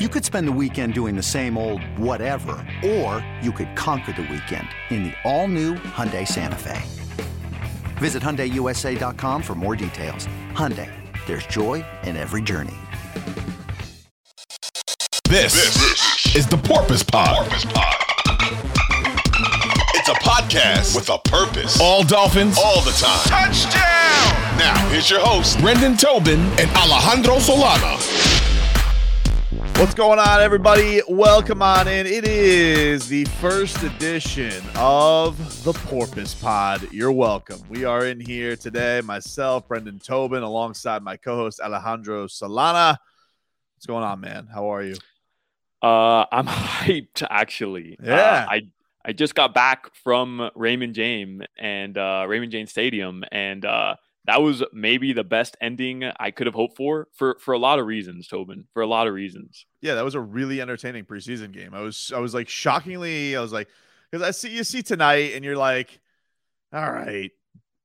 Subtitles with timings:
[0.00, 4.22] You could spend the weekend doing the same old whatever, or you could conquer the
[4.22, 6.82] weekend in the all-new Hyundai Santa Fe.
[7.98, 10.26] Visit HyundaiUSA.com for more details.
[10.50, 10.90] Hyundai,
[11.26, 12.74] there's joy in every journey.
[15.28, 17.36] This, this is the Porpoise Pod.
[17.36, 17.94] Porpoise Pod.
[19.94, 21.80] It's a podcast with a purpose.
[21.80, 23.28] All Dolphins, all the time.
[23.28, 24.58] Touchdown!
[24.58, 28.33] Now, here's your host, Brendan Tobin and Alejandro Solana.
[29.76, 31.02] What's going on, everybody?
[31.08, 32.06] Welcome on in.
[32.06, 36.90] It is the first edition of the Porpoise Pod.
[36.92, 37.60] You're welcome.
[37.68, 42.96] We are in here today, myself, Brendan Tobin, alongside my co host, Alejandro Solana.
[43.74, 44.46] What's going on, man?
[44.46, 44.94] How are you?
[45.82, 47.98] Uh, I'm hyped, actually.
[48.02, 48.14] Yeah.
[48.14, 48.62] Uh, I
[49.04, 53.96] I just got back from Raymond James and uh, Raymond James Stadium, and uh,
[54.26, 57.78] that was maybe the best ending I could have hoped for for for a lot
[57.78, 58.64] of reasons, Tobin.
[58.72, 59.66] For a lot of reasons.
[59.80, 61.74] Yeah, that was a really entertaining preseason game.
[61.74, 63.68] I was I was like shockingly I was like
[64.10, 66.00] because I see you see tonight and you're like,
[66.72, 67.30] all right,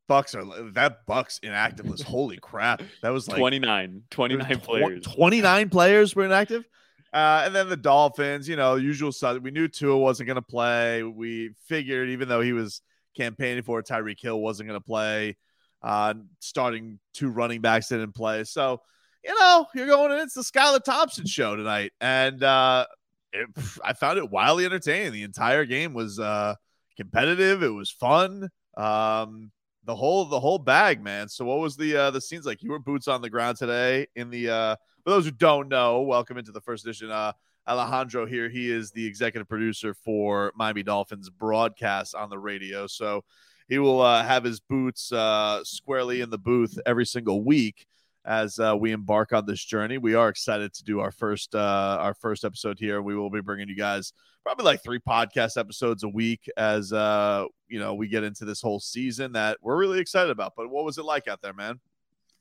[0.08, 2.04] Bucks are that Bucks inactive list.
[2.04, 2.82] Holy crap.
[3.02, 5.06] That was like 29, 29 players.
[5.06, 6.68] 29 players were inactive.
[7.12, 9.42] Uh, and then the Dolphins, you know, usual stuff.
[9.42, 11.04] We knew Tua wasn't going to play.
[11.04, 12.82] We figured, even though he was
[13.16, 15.38] campaigning for Tyreek Hill, wasn't going to play.
[15.82, 18.44] Uh, starting two running backs didn't play.
[18.44, 18.82] So,
[19.24, 20.20] you know, you're going in.
[20.20, 21.92] It's the Skylar Thompson show tonight.
[22.02, 22.86] And uh,
[23.34, 23.48] it,
[23.84, 25.14] I found it wildly entertaining.
[25.14, 26.56] The entire game was uh,
[26.98, 27.64] competitive.
[27.64, 28.50] It was fun.
[28.78, 29.52] Um,
[29.86, 31.30] the whole the whole bag, man.
[31.30, 32.62] So what was the uh, the scenes like?
[32.62, 36.02] You were boots on the ground today in the uh, for those who don't know,
[36.02, 37.10] welcome into the first edition.
[37.10, 37.32] Uh,
[37.68, 38.50] Alejandro here.
[38.50, 42.88] He is the executive producer for Miami Dolphins broadcast on the radio.
[42.88, 43.24] So
[43.70, 47.86] he will uh, have his boots uh, squarely in the booth every single week
[48.26, 49.98] as uh, we embark on this journey.
[49.98, 53.02] We are excited to do our first uh, our first episode here.
[53.02, 54.12] We will be bringing you guys
[54.44, 58.62] probably like three podcast episodes a week as uh, you know we get into this
[58.62, 60.54] whole season that we're really excited about.
[60.58, 61.80] But what was it like out there, man?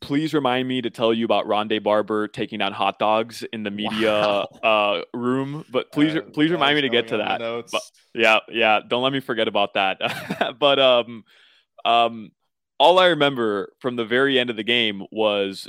[0.00, 3.70] Please remind me to tell you about Rondé Barber taking out hot dogs in the
[3.70, 4.48] media wow.
[4.62, 5.64] uh, room.
[5.70, 7.40] But please, uh, please remind me to get to that.
[7.40, 7.82] But,
[8.14, 8.80] yeah, yeah.
[8.86, 10.56] Don't let me forget about that.
[10.58, 11.24] but um,
[11.84, 12.30] um,
[12.78, 15.68] all I remember from the very end of the game was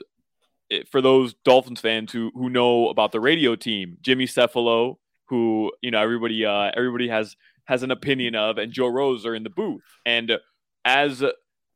[0.69, 4.97] it, for those Dolphins fans who who know about the radio team, Jimmy Cefalo,
[5.28, 7.35] who you know everybody uh, everybody has
[7.66, 10.38] has an opinion of, and Joe Rose are in the booth, and
[10.85, 11.23] as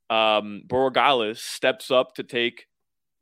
[0.09, 2.67] um, Borregales steps up to take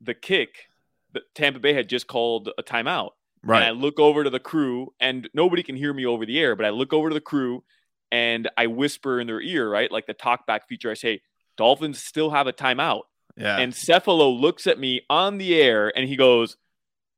[0.00, 0.68] the kick
[1.12, 3.10] that Tampa Bay had just called a timeout.
[3.44, 3.62] Right.
[3.62, 6.54] And I look over to the crew, and nobody can hear me over the air,
[6.54, 7.64] but I look over to the crew
[8.10, 9.90] and I whisper in their ear, right?
[9.90, 10.90] Like the talkback feature.
[10.90, 11.22] I say,
[11.56, 13.02] Dolphins still have a timeout.
[13.36, 13.58] Yeah.
[13.58, 16.56] And Cefalo looks at me on the air and he goes,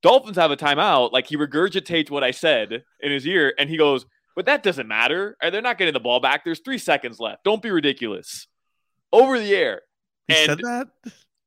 [0.03, 1.13] Dolphins have a timeout.
[1.13, 4.87] Like he regurgitates what I said in his ear and he goes, but that doesn't
[4.87, 5.37] matter.
[5.43, 6.45] They're not getting the ball back.
[6.45, 7.43] There's three seconds left.
[7.45, 8.47] Don't be ridiculous
[9.15, 9.83] over the air.
[10.27, 10.89] He and, said that?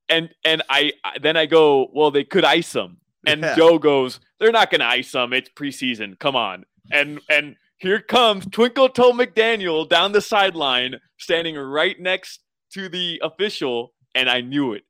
[0.09, 2.97] And and I then I go, well, they could ice them.
[3.25, 3.55] And yeah.
[3.55, 5.33] Joe goes, they're not going to ice them.
[5.33, 6.17] It's preseason.
[6.17, 6.65] Come on.
[6.91, 12.39] And and here comes Twinkle Toe McDaniel down the sideline, standing right next
[12.73, 14.83] to the official, and I knew it.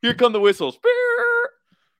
[0.00, 0.78] Here come the whistles.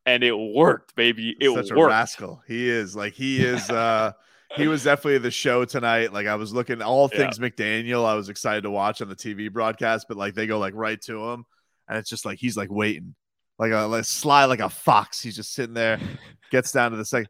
[0.07, 1.37] And it worked, baby.
[1.41, 1.93] It Such worked.
[1.93, 2.43] a rascal.
[2.47, 4.13] He is like he is uh
[4.57, 6.13] he was definitely the show tonight.
[6.13, 7.49] Like I was looking all things yeah.
[7.49, 8.05] McDaniel.
[8.05, 11.01] I was excited to watch on the TV broadcast, but like they go like right
[11.03, 11.45] to him,
[11.89, 13.15] and it's just like he's like waiting,
[13.59, 15.21] like a like sly like a fox.
[15.21, 15.99] He's just sitting there,
[16.51, 17.29] gets down to the second,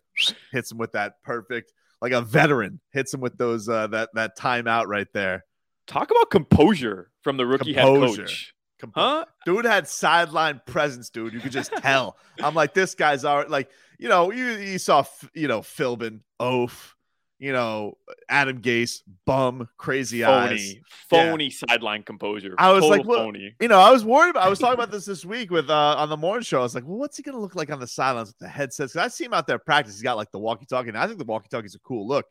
[0.53, 4.39] hits him with that perfect, like a veteran hits him with those uh that that
[4.39, 5.45] timeout right there.
[5.87, 8.23] Talk about composure from the rookie composure.
[8.23, 8.55] head coach.
[8.81, 9.25] Comp- huh?
[9.45, 11.33] Dude had sideline presence, dude.
[11.33, 12.17] You could just tell.
[12.41, 16.96] I'm like, this guy's already like, you know, you, you saw, you know, Philbin, Oaf,
[17.39, 17.99] you know,
[18.29, 20.75] Adam Gase, bum, crazy phony, eyes,
[21.11, 21.69] phony yeah.
[21.69, 22.55] sideline composure.
[22.59, 23.55] I was Total like, well, phony.
[23.61, 24.45] You know, I was worried about.
[24.45, 26.61] I was talking about this this week with uh on the morning show.
[26.61, 28.93] I was like, well, what's he gonna look like on the sidelines with the headsets?
[28.93, 29.95] Because I see him out there practice.
[29.95, 30.89] He's got like the walkie-talkie.
[30.89, 32.27] And I think the walkie-talkie is a cool look,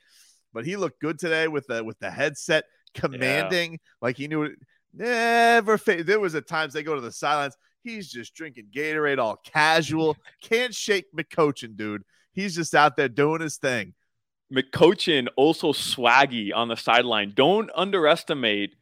[0.54, 2.66] but he looked good today with the with the headset,
[2.96, 3.78] commanding yeah.
[4.02, 4.54] like he knew it.
[4.92, 5.78] Never.
[5.78, 7.56] Fa- there was at times they go to the sidelines.
[7.84, 10.18] He's just drinking Gatorade all casual.
[10.42, 12.04] Can't shake McCochin, dude.
[12.32, 13.94] He's just out there doing his thing.
[14.54, 17.34] McCochin also swaggy on the sideline.
[17.36, 18.76] Don't underestimate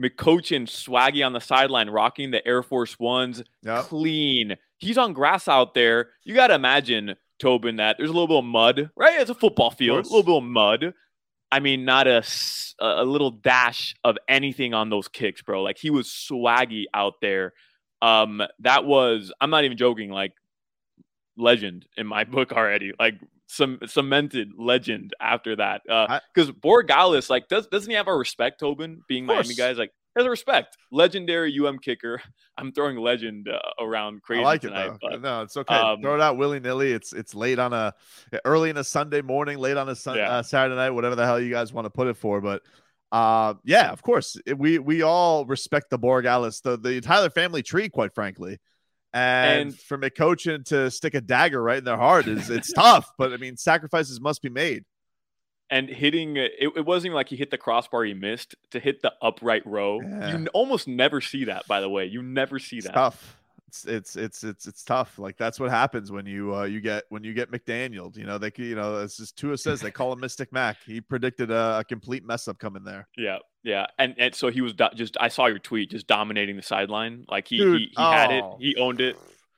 [0.00, 3.84] McCochin swaggy on the sideline, rocking the Air Force Ones, yep.
[3.84, 4.56] clean.
[4.78, 6.10] He's on grass out there.
[6.24, 9.20] You got to imagine, Tobin, that there's a little bit of mud, right?
[9.20, 10.94] It's a football field, a little bit of mud.
[11.50, 12.22] I mean, not a,
[12.80, 15.62] a little dash of anything on those kicks, bro.
[15.62, 17.54] Like he was swaggy out there.
[18.02, 20.32] Um, that was, I'm not even joking, like
[21.38, 22.92] legend in my book already.
[22.98, 23.14] Like
[23.46, 25.82] some cemented legend after that.
[25.84, 29.78] Because uh, Borregales, like, does doesn't he have a respect, Tobin, being Miami guys?
[29.78, 30.76] Like, has a respect.
[30.90, 32.20] Legendary UM kicker.
[32.58, 35.18] I'm throwing legend uh, around crazy I like tonight, it though.
[35.18, 35.74] no, it's okay.
[35.74, 36.92] Um, Throw it out willy nilly.
[36.92, 37.92] It's it's late on a
[38.44, 40.30] early in a Sunday morning, late on a sun, yeah.
[40.30, 42.40] uh, Saturday night, whatever the hell you guys want to put it for.
[42.40, 42.62] But
[43.12, 47.88] uh, yeah, of course, we we all respect the Borregales, the the Tyler family tree,
[47.88, 48.58] quite frankly.
[49.16, 53.10] And, and for McCochin to stick a dagger right in their heart is it's tough,
[53.16, 54.84] but I mean sacrifices must be made.
[55.70, 59.02] And hitting it, it wasn't even like he hit the crossbar he missed to hit
[59.02, 60.00] the upright row.
[60.00, 60.36] Yeah.
[60.36, 62.04] You almost never see that, by the way.
[62.04, 62.94] You never see it's that.
[62.94, 63.36] Tough
[63.66, 65.18] it's it's it's it's it's tough.
[65.18, 68.16] Like that's what happens when you uh, you get when you get McDaniel.
[68.16, 70.78] You know they you know as just Tua says they call him Mystic Mac.
[70.86, 73.08] He predicted a, a, complete mess up coming there.
[73.16, 76.56] Yeah, yeah, and and so he was do- just I saw your tweet just dominating
[76.56, 77.24] the sideline.
[77.28, 78.12] Like he Dude, he, he oh.
[78.12, 78.56] had it, oh.
[78.60, 79.16] he owned it.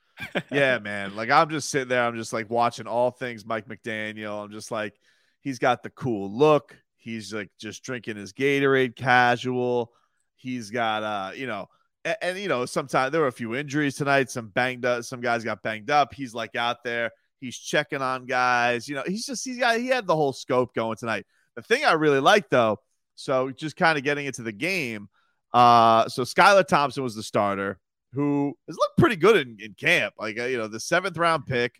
[0.51, 1.15] yeah, man.
[1.15, 2.03] Like I'm just sitting there.
[2.03, 4.43] I'm just like watching all things Mike McDaniel.
[4.43, 4.99] I'm just like
[5.41, 6.75] he's got the cool look.
[6.97, 9.93] He's like just drinking his Gatorade casual.
[10.35, 11.69] He's got uh you know
[12.05, 14.31] and, and, you know, sometimes there were a few injuries tonight.
[14.31, 15.03] Some banged up.
[15.03, 16.13] Some guys got banged up.
[16.13, 17.11] He's like out there.
[17.39, 18.87] He's checking on guys.
[18.87, 21.25] You know, he's just he's got he had the whole scope going tonight.
[21.55, 22.79] The thing I really like though,
[23.19, 25.09] so just kind of getting into the game.
[25.53, 27.79] Uh, so Skylar Thompson was the starter,
[28.13, 30.13] who has looked pretty good in, in camp.
[30.17, 31.75] Like uh, you know, the seventh round pick,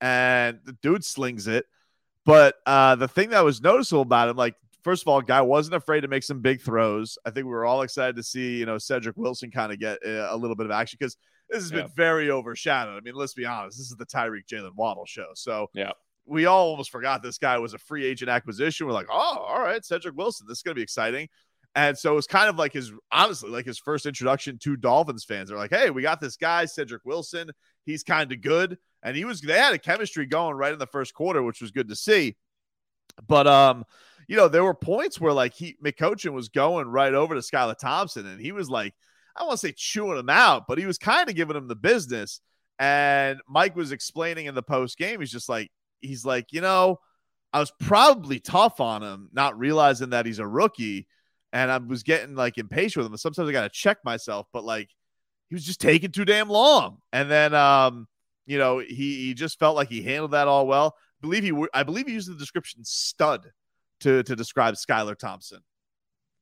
[0.00, 1.66] and the dude slings it.
[2.24, 5.76] But uh, the thing that was noticeable about him, like first of all, guy wasn't
[5.76, 7.18] afraid to make some big throws.
[7.24, 9.98] I think we were all excited to see, you know, Cedric Wilson kind of get
[10.04, 11.16] a, little bit of action because
[11.50, 11.82] this has yeah.
[11.82, 12.96] been very overshadowed.
[12.96, 15.28] I mean, let's be honest, this is the Tyreek Jalen Waddle show.
[15.34, 15.92] So yeah,
[16.28, 18.86] we all almost forgot this guy was a free agent acquisition.
[18.86, 21.28] We're like, oh, all right, Cedric Wilson, this is gonna be exciting.
[21.74, 25.48] And so it's kind of like his honestly, like his first introduction to Dolphins fans.
[25.48, 27.50] They're like, hey, we got this guy, Cedric Wilson.
[27.84, 28.78] He's kind of good.
[29.02, 31.70] And he was they had a chemistry going right in the first quarter, which was
[31.70, 32.36] good to see.
[33.26, 33.84] But um,
[34.26, 37.78] you know, there were points where like he McCochin was going right over to Skylar
[37.78, 38.94] Thompson, and he was like,
[39.36, 41.76] I want to say chewing him out, but he was kind of giving him the
[41.76, 42.40] business.
[42.78, 46.98] And Mike was explaining in the post game, he's just like, he's like, you know,
[47.52, 51.06] I was probably tough on him, not realizing that he's a rookie.
[51.52, 53.12] And I was getting like impatient with him.
[53.12, 54.90] And sometimes I got to check myself, but like
[55.48, 56.98] he was just taking too damn long.
[57.12, 58.06] And then, um,
[58.46, 60.94] you know, he, he just felt like he handled that all well.
[60.96, 63.50] I believe he, I believe he used the description stud
[64.00, 65.60] to to describe Skylar Thompson.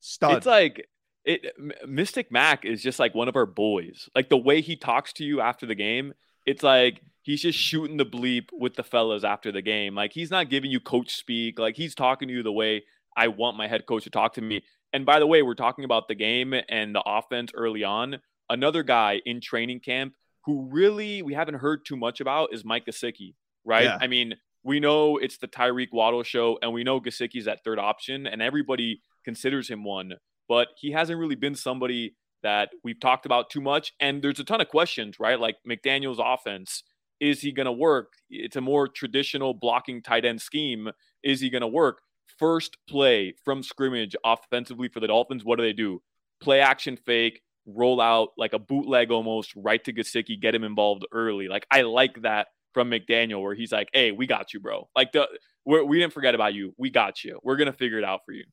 [0.01, 0.37] Stud.
[0.39, 0.87] It's like
[1.25, 1.47] it
[1.87, 4.09] Mystic Mac is just like one of our boys.
[4.15, 6.15] Like the way he talks to you after the game,
[6.45, 9.97] it's like he's just shooting the bleep with the fellas after the game.
[9.97, 11.59] Like he's not giving you coach speak.
[11.59, 12.85] Like he's talking to you the way
[13.17, 14.63] I want my head coach to talk to me.
[14.93, 18.19] And by the way, we're talking about the game and the offense early on.
[18.49, 20.15] Another guy in training camp
[20.45, 23.35] who really we haven't heard too much about is Mike Gesicki,
[23.65, 23.85] right?
[23.85, 23.99] Yeah.
[24.01, 27.81] I mean, we know it's the Tyreek Waddle show, and we know Gesicki's that third
[27.81, 30.15] option, and everybody considers him one,
[30.49, 32.15] but he hasn't really been somebody
[32.45, 33.93] that we've talked about too much.
[33.99, 35.39] And there's a ton of questions, right?
[35.41, 36.85] Like McDaniel's offense.
[37.21, 38.15] Is he going to work?
[38.31, 40.91] It's a more traditional blocking tight end scheme.
[41.23, 42.01] Is he going to work?
[42.39, 46.03] First play from scrimmage offensively for the Dolphins, what do they do?
[46.41, 51.07] Play action fake, roll out like a bootleg almost right to Gesicki, get him involved
[51.13, 51.49] early.
[51.49, 54.89] Like I like that from McDaniel where he's like, "Hey, we got you, bro.
[54.95, 55.27] Like the
[55.65, 56.75] we're, we did not forget about you.
[56.77, 57.41] We got you.
[57.43, 58.45] We're gonna figure it out for you."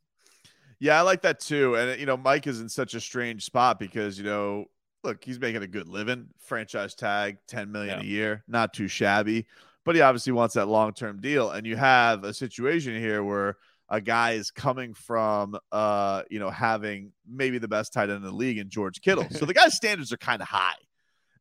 [0.80, 1.76] Yeah, I like that too.
[1.76, 4.66] And you know, Mike is in such a strange spot because you know,
[5.04, 8.04] look, he's making a good living, franchise tag, ten million yeah.
[8.04, 9.46] a year, not too shabby.
[9.86, 11.52] But he obviously wants that long term deal.
[11.52, 13.58] And you have a situation here where
[13.90, 18.24] a guy is coming from uh, you know, having maybe the best tight end in
[18.24, 19.28] the league in George Kittle.
[19.32, 20.76] So the guy's standards are kind of high.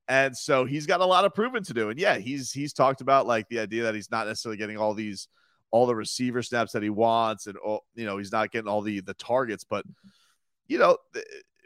[0.09, 1.88] And so he's got a lot of proving to do.
[1.88, 4.95] And yeah, he's he's talked about like the idea that he's not necessarily getting all
[4.95, 5.28] these
[5.71, 8.83] all the receiver snaps that he wants, and all, you know he's not getting all
[8.83, 9.64] the the targets.
[9.64, 9.85] But
[10.66, 10.99] you know,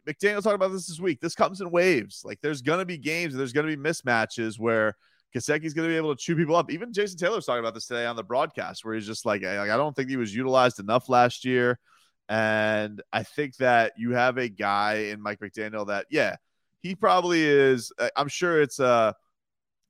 [0.07, 1.21] McDaniel talked about this this week.
[1.21, 2.23] This comes in waves.
[2.25, 4.95] Like there's gonna be games, and there's gonna be mismatches where
[5.35, 6.71] Gesicki's gonna be able to chew people up.
[6.71, 9.43] Even Jason Taylor was talking about this today on the broadcast, where he's just like,
[9.43, 11.79] like I don't think he was utilized enough last year.
[12.29, 16.37] And I think that you have a guy in Mike McDaniel that, yeah,
[16.81, 17.93] he probably is.
[17.99, 19.15] Uh, I'm sure it's a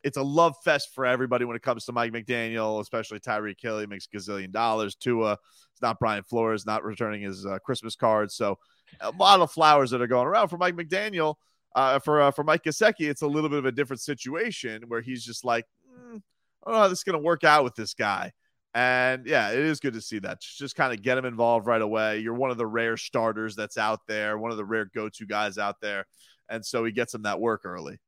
[0.02, 3.85] it's a love fest for everybody when it comes to Mike McDaniel, especially Tyreek Hill
[3.87, 4.94] makes gazillion dollars.
[4.94, 8.35] Tua, it's not Brian Flores, not returning his uh, Christmas cards.
[8.37, 8.58] So
[9.00, 11.37] a lot of flowers that are going around for Mike McDaniel.
[11.75, 15.02] Uh, for uh, for Mike Gesicki, it's a little bit of a different situation where
[15.02, 16.23] he's just like, mm,
[16.66, 18.33] oh, this is going to work out with this guy.
[18.75, 20.40] And yeah, it is good to see that.
[20.40, 22.19] Just kind of get him involved right away.
[22.19, 25.26] You're one of the rare starters that's out there, one of the rare go to
[25.26, 26.07] guys out there.
[26.49, 27.99] And so he gets him that work early.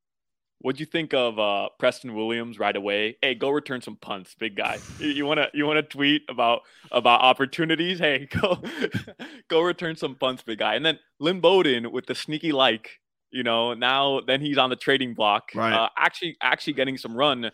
[0.61, 3.15] What'd you think of uh, Preston Williams right away?
[3.21, 4.77] Hey, go return some punts, big guy.
[4.99, 7.99] You want to you want to tweet about about opportunities?
[7.99, 8.61] Hey, go
[9.47, 10.75] go return some punts, big guy.
[10.75, 12.99] And then Lynn Bowden with the sneaky like,
[13.31, 15.71] you know, now then he's on the trading block, right?
[15.71, 17.51] Uh, actually, actually getting some run.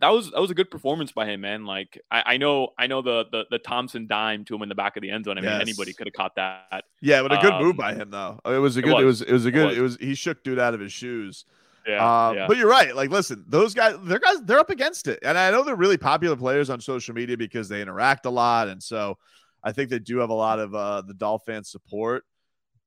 [0.00, 1.66] That was that was a good performance by him, man.
[1.66, 4.74] Like I, I know I know the, the the Thompson dime to him in the
[4.74, 5.38] back of the end zone.
[5.38, 5.60] I mean, yes.
[5.60, 6.82] anybody could have caught that.
[7.00, 8.40] Yeah, but a good um, move by him though.
[8.44, 9.00] It was a good.
[9.00, 9.22] It was.
[9.22, 9.78] It was, it was a good.
[9.78, 9.94] It was.
[9.94, 10.08] It was.
[10.08, 11.44] He shook dude out of his shoes.
[11.88, 12.94] Yeah, um, yeah, But you're right.
[12.94, 15.96] Like, listen, those guys, they're guys, they're up against it, and I know they're really
[15.96, 19.16] popular players on social media because they interact a lot, and so
[19.64, 22.24] I think they do have a lot of uh, the Dolphin support.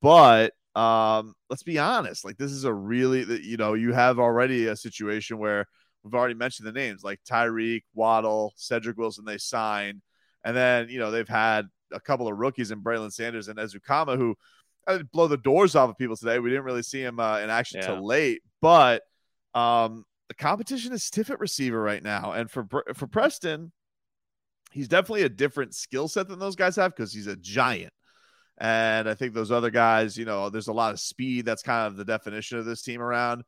[0.02, 4.68] But um, let's be honest, like this is a really, you know, you have already
[4.68, 5.66] a situation where
[6.04, 9.26] we've already mentioned the names like Tyreek, Waddle, Cedric Wilson.
[9.26, 10.02] They signed,
[10.44, 14.18] and then you know they've had a couple of rookies in Braylon Sanders and Ezukanma
[14.18, 14.36] who
[14.88, 16.40] I didn't blow the doors off of people today.
[16.40, 17.88] We didn't really see him uh, in action yeah.
[17.88, 19.04] till late, but
[19.54, 23.72] um, the competition is stiff at receiver right now, and for for Preston,
[24.72, 27.94] he's definitely a different skill set than those guys have because he's a giant.
[28.58, 31.46] And I think those other guys, you know, there's a lot of speed.
[31.46, 33.44] That's kind of the definition of this team around,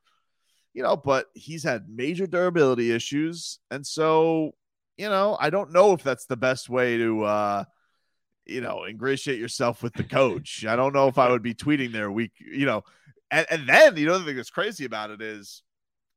[0.74, 3.60] you know, but he's had major durability issues.
[3.70, 4.54] And so,
[4.98, 7.64] you know, I don't know if that's the best way to, uh,
[8.46, 10.66] you know, ingratiate yourself with the coach.
[10.66, 12.84] I don't know if I would be tweeting there week, you know,
[13.32, 15.64] and, and then the other thing that's crazy about it is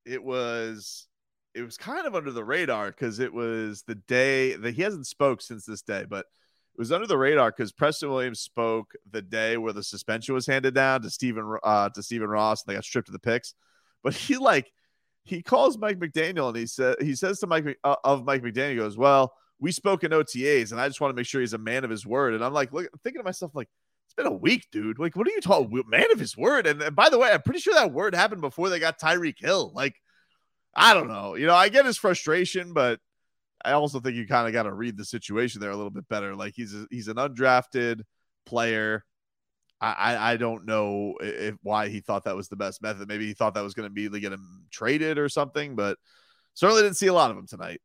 [0.05, 1.09] it was
[1.55, 5.07] it was kind of under the radar because it was the day that he hasn't
[5.07, 6.27] spoke since this day, but
[6.75, 10.47] it was under the radar because Preston Williams spoke the day where the suspension was
[10.47, 13.55] handed down to Stephen uh, to Stephen Ross and they got stripped of the picks.
[14.03, 14.71] But he like
[15.25, 18.71] he calls Mike McDaniel and he said he says to Mike uh, of Mike McDaniel
[18.71, 21.53] he goes, "Well, we spoke in OTAs, and I just want to make sure he's
[21.53, 23.69] a man of his word." And I'm like, look, I'm thinking to myself, like,
[24.07, 24.99] it's been a week, dude.
[24.99, 25.83] Like, what are you talking?
[25.89, 26.67] Man of his word.
[26.67, 29.39] And, and by the way, I'm pretty sure that word happened before they got Tyreek
[29.39, 29.73] Hill.
[29.75, 29.97] Like,
[30.75, 31.35] I don't know.
[31.35, 33.01] You know, I get his frustration, but
[33.65, 36.09] I also think you kind of got to read the situation there a little bit
[36.09, 36.37] better.
[36.37, 38.03] Like, he's a, he's an undrafted
[38.45, 39.05] player.
[39.79, 43.09] I, I don't know if why he thought that was the best method.
[43.09, 45.99] Maybe he thought that was going to be get him traded or something, but
[46.55, 47.83] certainly didn't see a lot of him tonight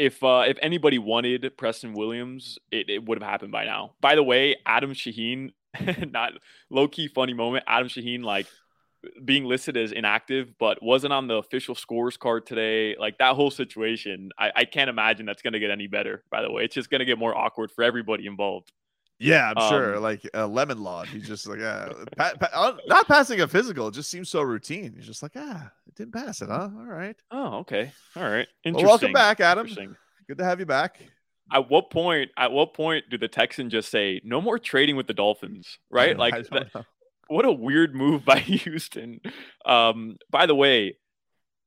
[0.00, 3.92] if uh, if anybody wanted Preston Williams, it, it would have happened by now.
[4.00, 5.52] By the way, Adam Shaheen,
[6.10, 6.32] not
[6.70, 7.64] low key funny moment.
[7.66, 8.46] Adam Shaheen like
[9.22, 12.96] being listed as inactive, but wasn't on the official scores card today.
[12.98, 16.24] Like that whole situation, I, I can't imagine that's going to get any better.
[16.30, 18.72] By the way, it's just going to get more awkward for everybody involved.
[19.20, 20.00] Yeah, I'm um, sure.
[20.00, 23.46] Like a uh, lemon law, he's just like, yeah, pa- pa- uh, not passing a
[23.46, 23.88] physical.
[23.88, 24.94] It just seems so routine.
[24.96, 26.70] He's just like, ah, it didn't pass it, huh?
[26.74, 27.16] All right.
[27.30, 27.92] Oh, okay.
[28.16, 28.48] All right.
[28.64, 29.68] Well, welcome back, Adam.
[30.26, 31.00] Good to have you back.
[31.52, 32.30] At what point?
[32.38, 35.78] At what point do the Texans just say no more trading with the Dolphins?
[35.90, 36.16] Right?
[36.16, 36.86] Like, that,
[37.28, 39.20] what a weird move by Houston.
[39.66, 40.96] Um, by the way,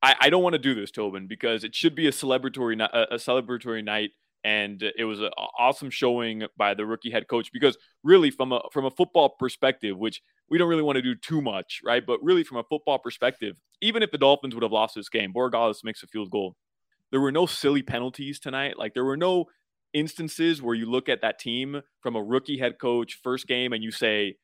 [0.01, 3.15] I, I don't want to do this, Tobin, because it should be a celebratory, a
[3.15, 4.12] celebratory night
[4.43, 8.62] and it was an awesome showing by the rookie head coach because really from a
[8.71, 12.05] from a football perspective which we don't really want to do too much right?
[12.05, 15.33] But really from a football perspective even if the dolphins would have lost this game
[15.33, 16.55] borregales makes a field goal.
[17.12, 18.77] There were no silly penalties tonight.
[18.77, 19.45] Like there were no
[19.93, 23.83] instances where you look at that team from a rookie head coach first game and
[23.83, 24.38] you say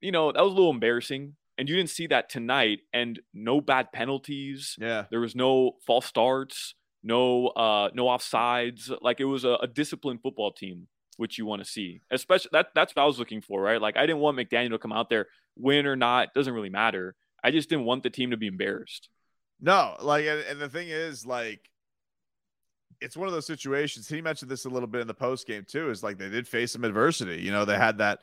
[0.00, 1.36] you know that was a little embarrassing.
[1.58, 4.76] And you didn't see that tonight and no bad penalties.
[4.78, 5.04] Yeah.
[5.08, 6.74] There was no false starts
[7.06, 8.94] no uh no offsides.
[9.00, 12.00] Like it was a, a disciplined football team, which you want to see.
[12.10, 13.80] Especially that that's what I was looking for, right?
[13.80, 17.14] Like I didn't want McDaniel to come out there, win or not, doesn't really matter.
[17.42, 19.08] I just didn't want the team to be embarrassed.
[19.60, 21.60] No, like and, and the thing is, like
[23.00, 24.08] it's one of those situations.
[24.08, 25.90] He mentioned this a little bit in the post game too.
[25.90, 27.40] Is like they did face some adversity.
[27.40, 28.18] You know, they had that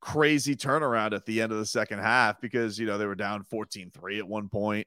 [0.00, 3.44] crazy turnaround at the end of the second half because you know they were down
[3.52, 4.86] 14-3 at one point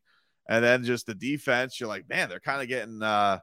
[0.50, 3.38] and then just the defense, you're like, man, they're kind of getting uh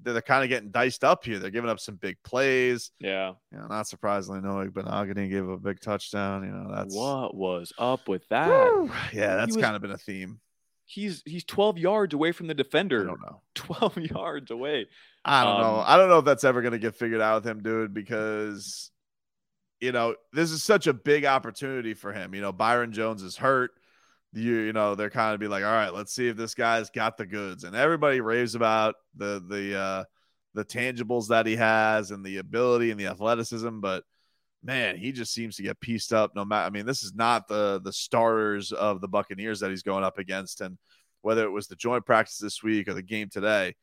[0.00, 1.38] they're, they're kind of getting diced up here.
[1.38, 2.92] They're giving up some big plays.
[2.98, 3.32] Yeah.
[3.50, 6.44] You know, not surprisingly, Noah Igbinoghene gave a big touchdown.
[6.44, 8.88] You know, that's what was up with that.
[9.12, 10.40] Yeah, that's was, kind of been a theme.
[10.84, 13.02] He's he's 12 yards away from the defender.
[13.02, 13.40] I don't know.
[13.54, 14.86] 12 yards away.
[15.24, 15.84] I don't um, know.
[15.84, 18.90] I don't know if that's ever going to get figured out with him, dude, because
[19.80, 22.36] you know, this is such a big opportunity for him.
[22.36, 23.72] You know, Byron Jones is hurt.
[24.32, 26.90] You you know they're kind of be like, all right, let's see if this guy's
[26.90, 30.04] got the goods, and everybody raves about the the uh,
[30.54, 34.04] the tangibles that he has and the ability and the athleticism, but
[34.62, 36.32] man, he just seems to get pieced up.
[36.34, 39.82] No matter, I mean, this is not the the starters of the Buccaneers that he's
[39.82, 40.78] going up against, and
[41.22, 43.74] whether it was the joint practice this week or the game today,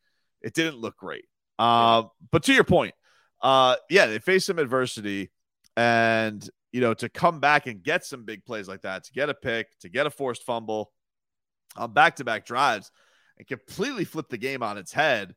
[0.42, 1.24] it didn't look great.
[1.58, 2.94] Uh, but to your point,
[3.42, 5.30] uh, yeah, they faced some adversity,
[5.76, 9.28] and you know to come back and get some big plays like that, to get
[9.28, 10.92] a pick, to get a forced fumble
[11.76, 12.90] on back to back drives,
[13.38, 15.34] and completely flip the game on its head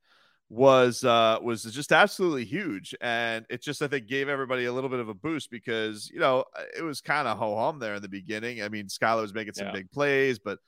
[0.49, 2.93] was uh was just absolutely huge.
[3.01, 6.19] And it just i think gave everybody a little bit of a boost because you
[6.19, 6.45] know
[6.77, 8.61] it was kind of ho-hum there in the beginning.
[8.61, 9.73] I mean skylar was making some yeah.
[9.73, 10.59] big plays but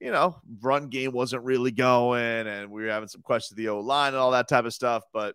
[0.00, 3.68] you know run game wasn't really going and we were having some questions of the
[3.68, 5.02] o line and all that type of stuff.
[5.12, 5.34] But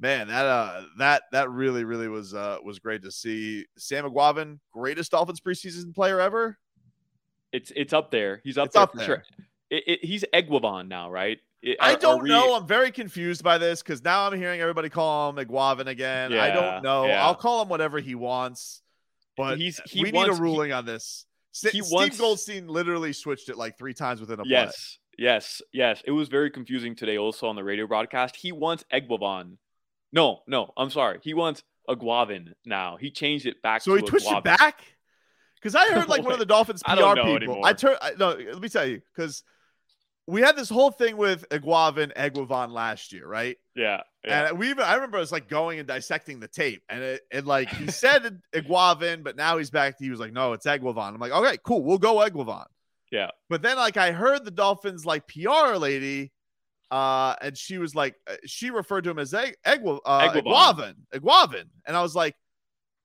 [0.00, 4.58] man that uh that that really really was uh was great to see sam Eguavoen,
[4.72, 6.58] greatest dolphins preseason player ever
[7.52, 9.06] it's it's up there he's up it's there up for there.
[9.06, 9.24] sure
[9.70, 12.30] it, it, he's Eguavoen now right are, I don't we...
[12.30, 12.56] know.
[12.56, 16.32] I'm very confused by this because now I'm hearing everybody call him Eguavoen again.
[16.32, 17.06] Yeah, I don't know.
[17.06, 17.24] Yeah.
[17.24, 18.82] I'll call him whatever he wants,
[19.36, 21.26] but he's he we wants, need a ruling he, on this.
[21.52, 25.24] He Steve wants, Goldstein literally switched it like three times within a yes, play.
[25.24, 27.18] Yes, yes, It was very confusing today.
[27.18, 29.58] Also on the radio broadcast, he wants Eguavoen.
[30.12, 31.20] No, no, I'm sorry.
[31.22, 32.96] He wants Eguavoen now.
[32.96, 33.82] He changed it back.
[33.82, 34.80] So he twitched it back.
[35.56, 37.36] Because I heard like one of the Dolphins PR I people.
[37.36, 37.60] Anymore.
[37.64, 37.96] I turn.
[38.18, 39.44] No, let me tell you because
[40.26, 43.56] we had this whole thing with Eguavoen, Eguavoen last year, right?
[43.74, 44.48] Yeah, yeah.
[44.48, 47.46] And we even I remember us like going and dissecting the tape, and it, it
[47.46, 49.96] like he said Eguavoen, but now he's back.
[49.98, 51.08] He was like, no, it's Eguavoen.
[51.08, 52.66] I'm like, okay, cool, we'll go Eguavoen.
[53.10, 53.30] Yeah.
[53.48, 56.32] But then like I heard the Dolphins like PR lady,
[56.90, 59.96] uh, and she was like, uh, she referred to him as Egg, Egg, uh,
[61.86, 62.36] and I was like,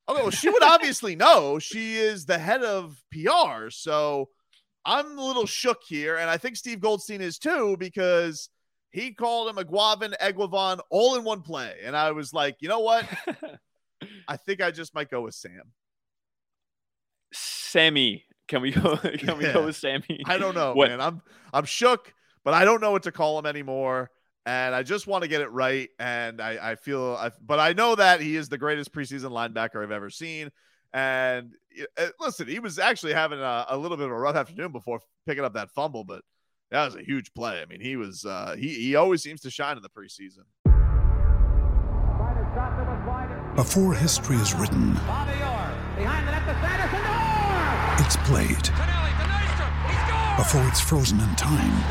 [0.10, 1.60] okay, well she would obviously know.
[1.60, 4.30] She is the head of PR, so
[4.86, 8.50] I'm a little shook here, and I think Steve Goldstein is too because
[8.92, 12.70] he called him a Guavin Eguavoen all in one play, and I was like, you
[12.70, 13.06] know what?
[14.28, 15.74] I think I just might go with Sam.
[17.34, 18.96] Sammy, can we go?
[19.18, 19.34] Can yeah.
[19.34, 20.22] we go with Sammy?
[20.26, 20.90] I don't know, what?
[20.90, 21.02] man.
[21.02, 21.22] I'm
[21.54, 22.14] I'm shook,
[22.46, 24.10] but I don't know what to call him anymore.
[24.46, 25.90] And I just want to get it right.
[26.00, 29.84] And I, I feel, I, but I know that he is the greatest preseason linebacker
[29.84, 30.52] I've ever seen.
[30.94, 31.56] And
[31.98, 35.00] uh, listen, he was actually having a, a, little bit of a rough afternoon before
[35.26, 36.22] picking up that fumble, but
[36.70, 37.62] that was a huge play.
[37.62, 40.46] I mean, he was uh, he he always seems to shine in the preseason.
[43.56, 44.96] Before history is written,
[48.00, 48.95] it's played.
[50.38, 51.84] Before it's frozen in time,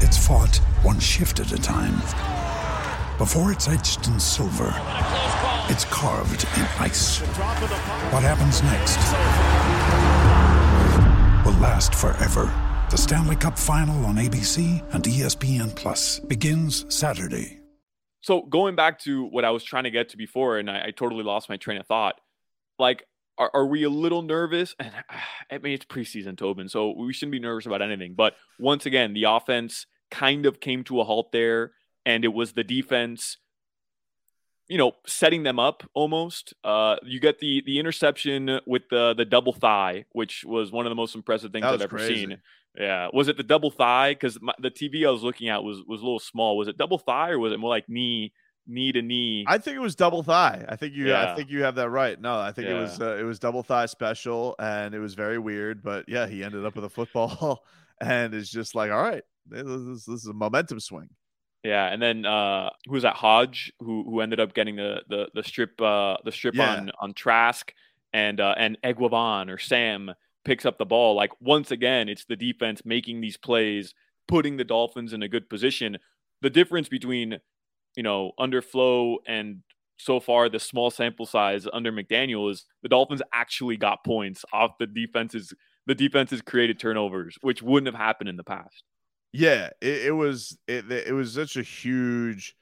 [0.00, 1.96] it's fought one shift at a time.
[3.18, 4.72] Before it's etched in silver
[5.70, 7.20] it's carved in ice.
[8.10, 8.98] What happens next
[11.44, 12.52] will last forever.
[12.90, 17.60] The Stanley Cup Final on ABC and ESPN Plus begins Saturday.
[18.20, 20.90] So going back to what I was trying to get to before, and I, I
[20.90, 22.20] totally lost my train of thought.
[22.78, 23.04] Like,
[23.40, 24.76] are, are we a little nervous?
[24.78, 24.92] And
[25.50, 28.14] I mean, it's preseason, Tobin, so we shouldn't be nervous about anything.
[28.14, 31.72] But once again, the offense kind of came to a halt there,
[32.06, 33.38] and it was the defense
[34.68, 36.54] you know, setting them up almost.
[36.62, 40.90] Uh, you get the the interception with the the double thigh, which was one of
[40.90, 42.14] the most impressive things I've ever crazy.
[42.14, 42.38] seen.
[42.78, 44.12] Yeah, was it the double thigh?
[44.12, 46.56] Because the TV I was looking at was was a little small.
[46.56, 48.32] Was it double thigh or was it more like knee?
[48.70, 49.44] Knee to knee.
[49.46, 50.64] I think it was double thigh.
[50.68, 51.08] I think you.
[51.08, 51.32] Yeah.
[51.32, 52.20] I think you have that right.
[52.20, 52.78] No, I think yeah.
[52.78, 53.00] it was.
[53.00, 55.82] Uh, it was double thigh special, and it was very weird.
[55.82, 57.64] But yeah, he ended up with a football,
[58.00, 61.10] and it's just like, all right, this, this, this is a momentum swing.
[61.62, 63.16] Yeah, and then uh, who was that?
[63.16, 66.76] Hodge, who who ended up getting the the the strip uh, the strip yeah.
[66.76, 67.72] on on Trask,
[68.12, 70.12] and uh, and Eguavoen or Sam
[70.44, 71.14] picks up the ball.
[71.14, 73.94] Like once again, it's the defense making these plays,
[74.26, 75.98] putting the Dolphins in a good position.
[76.40, 77.40] The difference between
[77.96, 79.62] you know under Flo and
[79.98, 84.78] so far the small sample size under McDaniel is the Dolphins actually got points off
[84.78, 85.52] the defenses.
[85.86, 88.84] The defenses created turnovers, which wouldn't have happened in the past.
[89.32, 92.54] Yeah, it, it was it, it was such a huge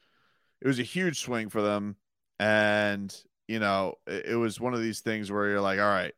[0.60, 1.96] it was a huge swing for them
[2.38, 3.14] and
[3.46, 6.14] you know it, it, was one of these things where you're like all right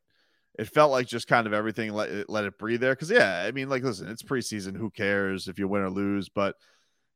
[0.59, 3.45] it felt like just kind of everything let it, let it breathe there because yeah
[3.47, 6.57] i mean like listen it's preseason who cares if you win or lose but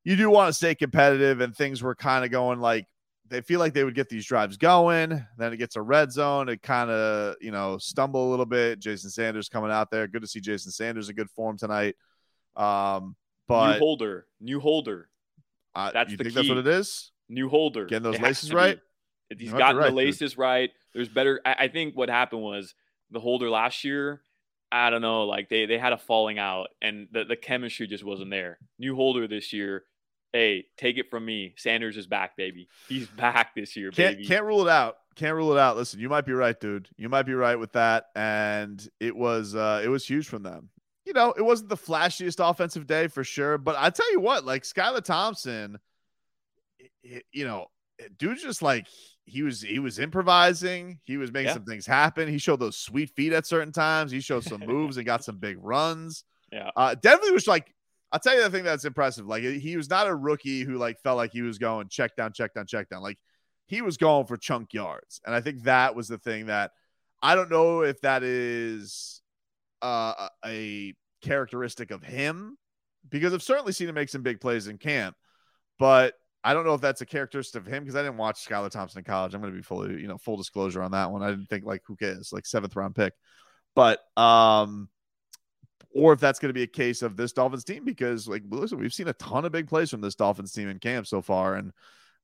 [0.05, 2.87] you do want to stay competitive and things were kind of going like
[3.27, 6.49] they feel like they would get these drives going then it gets a red zone
[6.49, 10.23] it kind of you know stumble a little bit jason sanders coming out there good
[10.23, 11.97] to see jason sanders in good form tonight
[12.55, 15.09] um but new holder, new holder.
[15.75, 16.41] Uh, that's you the think key.
[16.41, 17.11] that's what it is?
[17.29, 17.85] New holder.
[17.87, 18.79] Getting those laces right.
[19.31, 19.37] Be.
[19.45, 20.39] He's gotten right, the laces dude.
[20.39, 20.71] right.
[20.95, 21.41] There's better.
[21.45, 22.75] I, I think what happened was
[23.11, 24.23] the holder last year
[24.73, 28.03] I don't know, like they they had a falling out and the, the chemistry just
[28.03, 28.59] wasn't there.
[28.79, 29.85] New holder this year.
[30.35, 31.55] Hey, take it from me.
[31.57, 32.67] Sanders is back, baby.
[32.89, 34.27] He's back this year, can't, baby.
[34.27, 34.97] Can't rule it out.
[35.15, 35.77] Can't rule it out.
[35.77, 36.89] Listen, you might be right, dude.
[36.97, 38.07] You might be right with that.
[38.17, 40.71] And it was uh it was huge from them.
[41.07, 44.45] You know, it wasn't the flashiest offensive day for sure, but I tell you what,
[44.45, 45.79] like Skylar Thompson,
[47.05, 47.67] you know,
[48.19, 48.89] dude's just like
[49.27, 50.99] he was he was improvising.
[51.05, 51.55] He was making yeah.
[51.55, 52.27] some things happen.
[52.27, 54.11] He showed those sweet feet at certain times.
[54.11, 56.25] He showed some moves and got some big runs.
[56.51, 57.73] Yeah, uh, definitely was like
[58.15, 59.27] I'll tell you the thing that's impressive.
[59.27, 62.33] Like he was not a rookie who like felt like he was going check down,
[62.33, 63.03] check down, check down.
[63.03, 63.19] Like
[63.67, 66.71] he was going for chunk yards, and I think that was the thing that
[67.21, 69.21] I don't know if that is
[69.83, 72.57] uh, a characteristic of him
[73.09, 75.17] because I've certainly seen him make some big plays in camp,
[75.81, 78.71] but I don't know if that's a characteristic of him because I didn't watch Skylar
[78.71, 79.35] Thompson in college.
[79.35, 81.25] I'm going to be fully, you know, full disclosure on that one.
[81.25, 83.13] I didn't think like who cares, like seventh round pick,
[83.75, 84.89] but um,
[85.95, 88.79] or if that's going to be a case of this Dolphins team because like listen,
[88.79, 91.55] we've seen a ton of big plays from this Dolphins team in camp so far,
[91.55, 91.73] and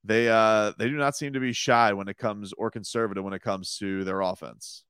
[0.03, 3.33] they uh they do not seem to be shy when it comes or conservative when
[3.33, 4.83] it comes to their offense.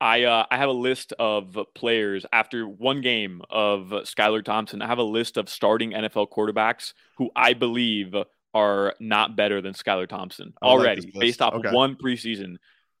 [0.00, 4.80] I uh, I have a list of players after one game of Skylar Thompson.
[4.80, 8.14] I have a list of starting NFL quarterbacks who I believe
[8.54, 11.68] are not better than Skylar Thompson already like based off okay.
[11.68, 12.56] of one preseason.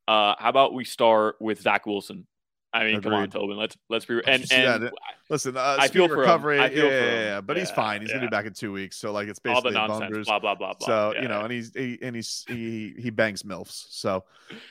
[0.06, 2.26] Uh, how about we start with Zach Wilson?
[2.72, 3.02] I mean, Agreed.
[3.02, 3.56] come on, Tobin.
[3.56, 4.90] Let's let's be and and
[5.30, 5.56] listen.
[5.56, 6.60] Uh, I feel for recovery.
[6.60, 8.02] I feel yeah, yeah, yeah, but yeah, he's fine.
[8.02, 8.16] He's yeah.
[8.16, 8.96] gonna be back in two weeks.
[8.96, 10.26] So like, it's basically all the nonsense.
[10.26, 10.86] Blah blah blah blah.
[10.86, 13.86] So you know, and he's he, and he's he he bangs milfs.
[13.90, 14.24] So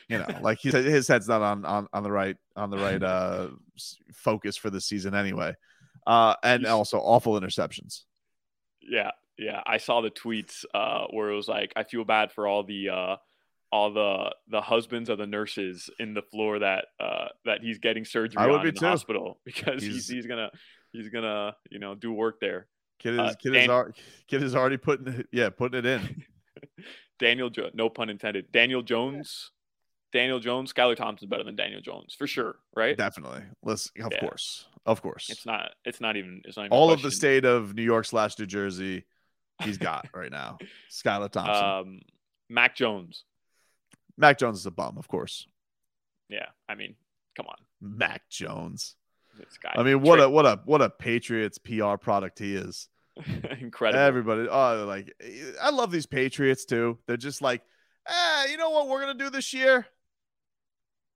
[0.08, 3.02] you know, like he, his head's not on on on the right on the right
[3.02, 3.48] uh
[4.14, 5.56] focus for the season anyway.
[6.06, 8.04] Uh, and also awful interceptions.
[8.82, 12.48] Yeah, yeah, I saw the tweets uh, where it was like, I feel bad for
[12.48, 13.16] all the uh,
[13.72, 18.06] all the the husbands of the nurses in the floor that uh, that he's getting
[18.06, 18.82] surgery I would on be in too.
[18.82, 20.50] the hospital because he's, he's, he's gonna
[20.92, 22.68] he's gonna you know do work there.
[23.00, 23.94] Kid is uh, kid Dan- is
[24.28, 26.24] kid is already putting it, yeah putting it in.
[27.20, 28.52] Daniel, jo- no pun intended.
[28.52, 29.52] Daniel Jones,
[30.14, 32.96] Daniel Jones, Skylar Thompson's better than Daniel Jones for sure, right?
[32.96, 33.42] Definitely.
[33.64, 34.20] Let's of yeah.
[34.20, 35.30] course, of course.
[35.30, 35.72] It's not.
[35.84, 36.42] It's not even.
[36.46, 39.06] It's not even all of the state of New York slash New Jersey
[39.64, 40.58] he's got right now.
[40.92, 41.66] Skylar Thompson.
[41.66, 42.00] Um,
[42.50, 43.24] Mac Jones.
[44.18, 45.46] Mac Jones is a bum, of course.
[46.30, 46.96] Yeah, I mean,
[47.36, 48.96] come on, Mac Jones.
[49.38, 49.74] This guy.
[49.76, 52.90] I mean, what a what a what a Patriots PR product he is.
[53.60, 54.00] Incredible.
[54.00, 55.14] Everybody, oh, like
[55.62, 56.98] I love these Patriots too.
[57.08, 57.62] They're just like,
[58.08, 59.86] eh, you know what we're gonna do this year?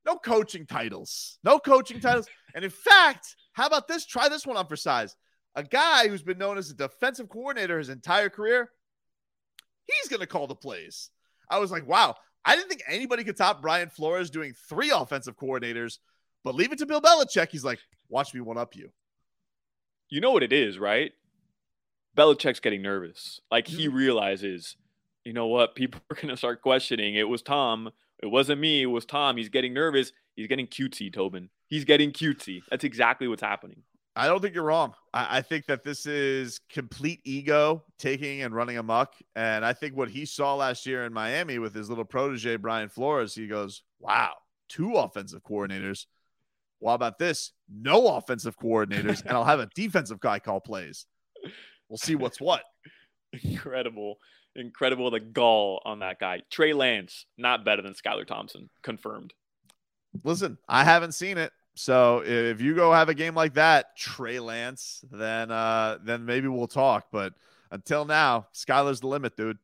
[0.05, 1.39] No coaching titles.
[1.43, 2.27] No coaching titles.
[2.55, 4.05] And in fact, how about this?
[4.05, 5.15] Try this one on for size
[5.55, 8.71] a guy who's been known as a defensive coordinator his entire career,
[9.85, 11.09] he's going to call the plays.
[11.49, 15.37] I was like, wow, I didn't think anybody could top Brian Flores doing three offensive
[15.37, 15.99] coordinators,
[16.43, 17.49] but leave it to Bill Belichick.
[17.49, 18.91] He's like, watch me one up you.
[20.09, 21.11] You know what it is, right?
[22.17, 23.39] Belichick's getting nervous.
[23.49, 23.95] Like he mm-hmm.
[23.95, 24.75] realizes,
[25.23, 25.75] you know what?
[25.75, 27.15] People are going to start questioning.
[27.15, 27.91] It was Tom.
[28.21, 28.83] It wasn't me.
[28.83, 29.37] It was Tom.
[29.37, 30.11] He's getting nervous.
[30.35, 31.49] He's getting cutesy, Tobin.
[31.67, 32.61] He's getting cutesy.
[32.69, 33.83] That's exactly what's happening.
[34.15, 34.93] I don't think you're wrong.
[35.13, 39.13] I, I, think that this is complete ego taking and running amok.
[39.35, 42.89] And I think what he saw last year in Miami with his little protege, Brian
[42.89, 44.33] Flores, he goes, wow,
[44.67, 46.07] two offensive coordinators.
[46.79, 47.51] What about this?
[47.69, 51.05] No offensive coordinators, and I'll have a defensive guy call plays.
[51.87, 52.63] We'll see what's what.
[53.43, 54.17] Incredible.
[54.55, 56.41] Incredible the gall on that guy.
[56.51, 58.69] Trey Lance, not better than Skylar Thompson.
[58.81, 59.33] Confirmed.
[60.23, 61.53] Listen, I haven't seen it.
[61.81, 66.47] So if you go have a game like that, Trey Lance, then uh then maybe
[66.47, 67.07] we'll talk.
[67.11, 67.33] But
[67.71, 69.57] until now, Skylar's the limit, dude.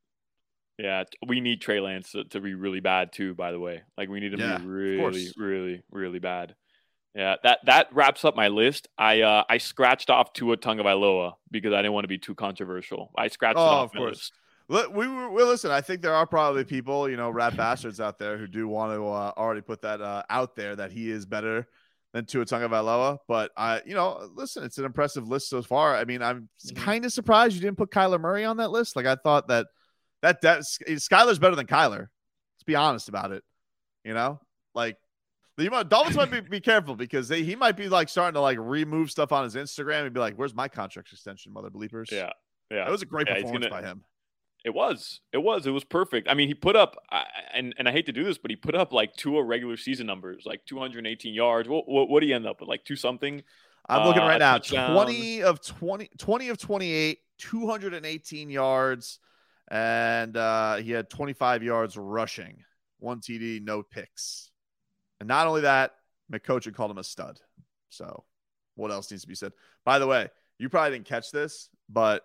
[0.79, 3.35] Yeah, we need Trey Lance to, to be really bad too.
[3.35, 6.55] By the way, like we need him yeah, to be really, really, really bad.
[7.13, 8.87] Yeah, that that wraps up my list.
[8.97, 13.11] I uh I scratched off Tua Tagovailoa because I didn't want to be too controversial.
[13.15, 14.31] I scratched oh, off of course.
[14.69, 14.91] List.
[14.91, 15.69] We, we, we listen.
[15.69, 18.91] I think there are probably people, you know, rat bastards out there who do want
[18.91, 21.67] to uh, already put that uh, out there that he is better
[22.13, 23.19] than Tua Tagovailoa.
[23.27, 25.95] But I, you know, listen, it's an impressive list so far.
[25.95, 26.83] I mean, I'm mm-hmm.
[26.83, 28.95] kind of surprised you didn't put Kyler Murray on that list.
[28.95, 29.67] Like I thought that
[30.21, 32.07] that that Skylar's better than Kyler.
[32.07, 33.43] Let's be honest about it.
[34.03, 34.39] You know,
[34.73, 34.97] like
[35.57, 38.57] the Dolphins might be, be careful because they, he might be like starting to like
[38.59, 42.29] remove stuff on his Instagram and be like, "Where's my contract extension, mother bleepers?" Yeah,
[42.69, 44.03] yeah, that was a great yeah, performance gonna, by him.
[44.67, 45.21] It was.
[45.31, 45.65] It was.
[45.65, 46.27] It was perfect.
[46.29, 46.97] I mean, he put up,
[47.53, 50.05] and and I hate to do this, but he put up like two regular season
[50.05, 51.69] numbers, like 218 yards.
[51.69, 52.67] What what, what did he end up with?
[52.67, 53.43] Like two something.
[53.87, 54.55] I'm looking uh, right now.
[54.55, 54.91] Touchdown.
[54.93, 59.19] 20 of 20, 20 of 28, 218 yards,
[59.71, 62.65] and uh, he had 25 yards rushing,
[62.99, 64.51] one TD, no picks.
[65.21, 65.93] And not only that,
[66.29, 67.39] McCoach had called him a stud.
[67.87, 68.25] So,
[68.75, 69.53] what else needs to be said?
[69.85, 70.27] By the way,
[70.57, 72.23] you probably didn't catch this, but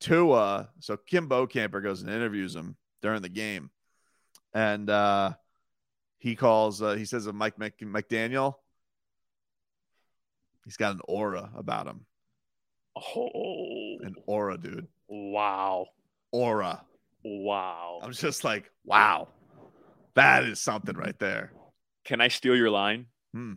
[0.00, 3.70] Tua, so Kim Bokamper goes and interviews him during the game,
[4.52, 5.32] and uh,
[6.18, 8.54] he calls, uh, he says of Mike Mc, McDaniel,
[10.64, 12.04] he's got an aura about him.
[12.96, 14.86] Oh, an aura, dude.
[15.08, 15.86] Wow.
[16.32, 16.82] Aura.
[17.24, 18.00] Wow.
[18.02, 19.28] I'm just like, wow.
[20.14, 21.52] That is something right there.
[22.04, 23.06] Can I steal your line?
[23.34, 23.54] Hmm.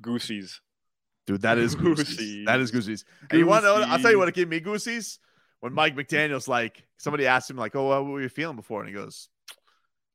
[0.00, 0.60] Goosies.
[1.26, 2.16] Dude, that is goosies.
[2.16, 2.46] goosies.
[2.46, 3.04] That is goosies.
[3.04, 3.30] goosies.
[3.30, 3.84] And you want to know?
[3.86, 5.18] I'll tell you what it gave me goosies
[5.66, 8.88] when Mike McDaniel's like, somebody asked him like, "Oh, what were you feeling before?" And
[8.88, 9.28] he goes,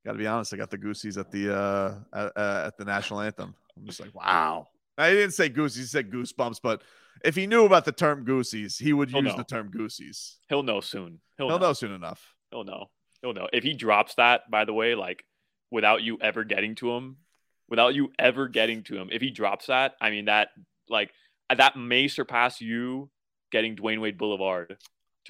[0.05, 2.85] "Got to be honest, I got the goosies at the uh at, uh, at the
[2.85, 4.67] national anthem." I'm just like, wow.
[4.97, 6.83] I didn't say goosies, he said goosebumps, but
[7.25, 9.37] if he knew about the term goosies, he would He'll use know.
[9.37, 10.37] the term goosies.
[10.47, 11.19] He'll know soon.
[11.37, 11.67] He'll, He'll know.
[11.67, 12.33] know soon enough.
[12.49, 12.85] He'll know.
[13.21, 13.49] He'll know.
[13.51, 15.25] If he drops that, by the way, like
[15.69, 17.17] without you ever getting to him,
[17.67, 20.49] without you ever getting to him, if he drops that, I mean that
[20.87, 21.11] like
[21.53, 23.09] that may surpass you
[23.51, 24.77] getting Dwyane Wade Boulevard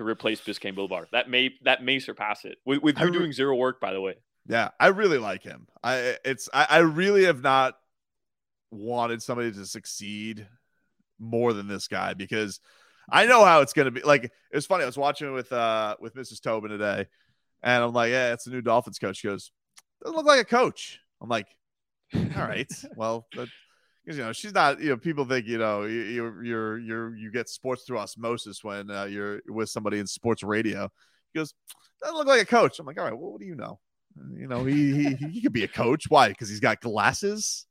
[0.01, 1.07] to replace Biscayne Boulevard.
[1.11, 3.79] That may that may surpass it with, with you re- doing zero work.
[3.79, 4.15] By the way,
[4.47, 5.67] yeah, I really like him.
[5.83, 7.75] I it's I, I really have not
[8.71, 10.47] wanted somebody to succeed
[11.19, 12.59] more than this guy because
[13.09, 14.01] I know how it's gonna be.
[14.01, 14.83] Like it was funny.
[14.83, 16.41] I was watching with uh with Mrs.
[16.41, 17.05] Tobin today,
[17.61, 19.17] and I'm like, yeah, it's a new Dolphins coach.
[19.17, 19.51] She goes,
[20.01, 20.99] doesn't look like a coach.
[21.21, 21.47] I'm like,
[22.15, 23.47] all right, well, but
[24.03, 24.79] because you know she's not.
[24.79, 28.89] You know, people think you know you you're you're you get sports through osmosis when
[28.89, 30.89] uh, you're with somebody in sports radio.
[31.33, 31.53] He goes,
[32.01, 32.79] doesn't look like a coach.
[32.79, 33.79] I'm like, all right, well, what do you know?
[34.37, 36.05] You know, he he, he could be a coach.
[36.09, 36.29] Why?
[36.29, 37.65] Because he's got glasses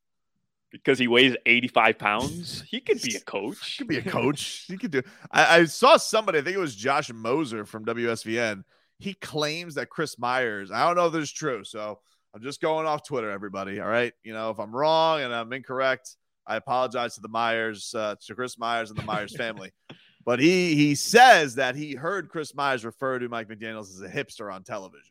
[0.71, 2.62] because he weighs 85 pounds.
[2.69, 3.73] He could be a coach.
[3.73, 4.64] He could be a coach.
[4.69, 5.03] he could do.
[5.31, 8.62] I, I, saw somebody, I think it was Josh Moser from WSVN.
[8.99, 11.64] He claims that Chris Myers, I don't know if this is true.
[11.64, 12.01] So
[12.35, 13.81] I'm just going off Twitter, everybody.
[13.81, 14.12] All right.
[14.23, 16.16] You know, if I'm wrong and I'm incorrect,
[16.47, 19.73] I apologize to the Myers, uh, to Chris Myers and the Myers family.
[20.25, 24.09] but he he says that he heard Chris Myers refer to Mike McDaniels as a
[24.09, 25.11] hipster on television.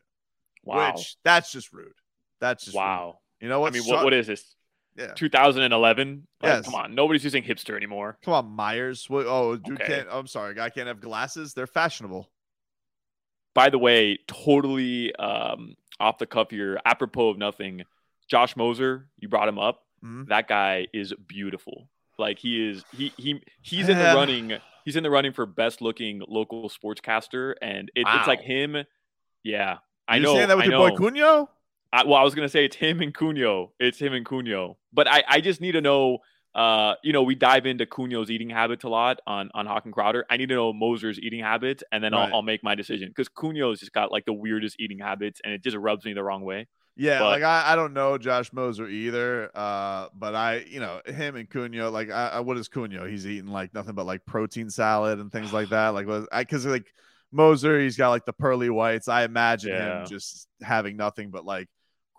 [0.64, 0.94] Wow.
[0.94, 1.92] Which that's just rude.
[2.40, 3.06] That's just wow.
[3.06, 3.44] Rude.
[3.44, 3.74] You know what?
[3.74, 4.54] I mean, what, what is this?
[4.96, 5.12] Yeah.
[5.14, 6.26] 2011.
[6.42, 6.64] Like, yes.
[6.64, 6.94] Come on.
[6.94, 8.18] Nobody's using hipster anymore.
[8.24, 9.08] Come on, Myers.
[9.08, 9.86] What, oh, dude okay.
[9.86, 10.08] can't.
[10.10, 10.54] Oh, I'm sorry.
[10.54, 11.54] Guy can't have glasses.
[11.54, 12.30] They're fashionable.
[13.54, 17.82] By the way, totally um, off the cuff here, apropos of nothing.
[18.28, 19.82] Josh Moser, you brought him up.
[20.04, 20.28] Mm-hmm.
[20.28, 21.88] That guy is beautiful.
[22.18, 24.58] Like he is, he he he's in the running.
[24.84, 28.18] He's in the running for best looking local sportscaster, and it, wow.
[28.18, 28.76] it's like him.
[29.42, 30.34] Yeah, I you know.
[30.34, 30.96] Saying that with I your know.
[30.96, 31.48] boy Cugno?
[31.92, 33.70] I, well, I was gonna say it's him and Cugno.
[33.80, 34.76] It's him and Cugno.
[34.92, 36.18] But I, I just need to know.
[36.54, 39.94] Uh, you know, we dive into Cugno's eating habits a lot on on Hawk and
[39.94, 40.24] Crowder.
[40.28, 42.28] I need to know Moser's eating habits, and then right.
[42.28, 45.54] I'll, I'll make my decision because Cugno's just got like the weirdest eating habits, and
[45.54, 46.66] it just rubs me the wrong way.
[46.96, 49.50] Yeah, but, like I, I don't know Josh Moser either.
[49.54, 53.08] Uh, but I, you know, him and Cugno, like I, I what is Cugno?
[53.08, 55.90] He's eating like nothing but like protein salad and things like that.
[55.90, 56.92] Like, I because like
[57.32, 59.08] Moser, he's got like the pearly whites.
[59.08, 60.00] I imagine yeah.
[60.00, 61.68] him just having nothing but like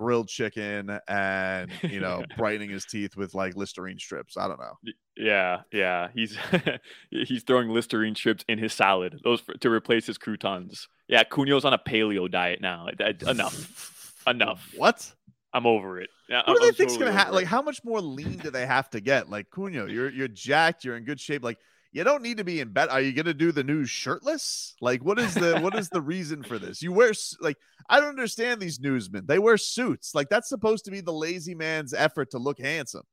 [0.01, 4.73] grilled chicken and you know brightening his teeth with like listerine strips i don't know.
[5.15, 6.35] Yeah yeah he's
[7.11, 10.87] he's throwing listerine strips in his salad those for, to replace his croutons.
[11.07, 12.87] Yeah cugno's on a paleo diet now
[13.27, 14.73] enough enough.
[14.75, 15.13] What?
[15.53, 16.09] I'm over it.
[16.29, 18.49] Yeah, what I'm, do they think's totally gonna happen like how much more lean do
[18.49, 19.29] they have to get?
[19.29, 21.59] Like cugno you're you're jacked you're in good shape like
[21.91, 22.89] you don't need to be in bed.
[22.89, 24.75] Are you going to do the news shirtless?
[24.79, 26.81] Like, what is the what is the reason for this?
[26.81, 27.57] You wear like
[27.89, 29.25] I don't understand these newsmen.
[29.25, 30.15] They wear suits.
[30.15, 33.03] Like that's supposed to be the lazy man's effort to look handsome.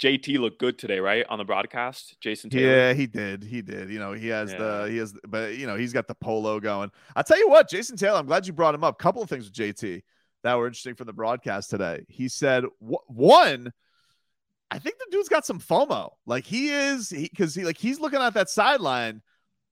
[0.00, 1.24] JT looked good today, right?
[1.28, 2.68] On the broadcast, Jason Taylor.
[2.68, 3.44] Yeah, he did.
[3.44, 3.90] He did.
[3.90, 4.58] You know, he has yeah.
[4.58, 6.90] the he has, but you know, he's got the polo going.
[7.14, 8.18] I'll tell you what, Jason Taylor.
[8.18, 8.98] I'm glad you brought him up.
[8.98, 10.02] Couple of things with JT
[10.42, 12.04] that were interesting from the broadcast today.
[12.08, 13.72] He said one
[14.72, 16.12] I think the dude's got some FOMO.
[16.24, 19.20] Like he is, because he, he, like he's looking at that sideline.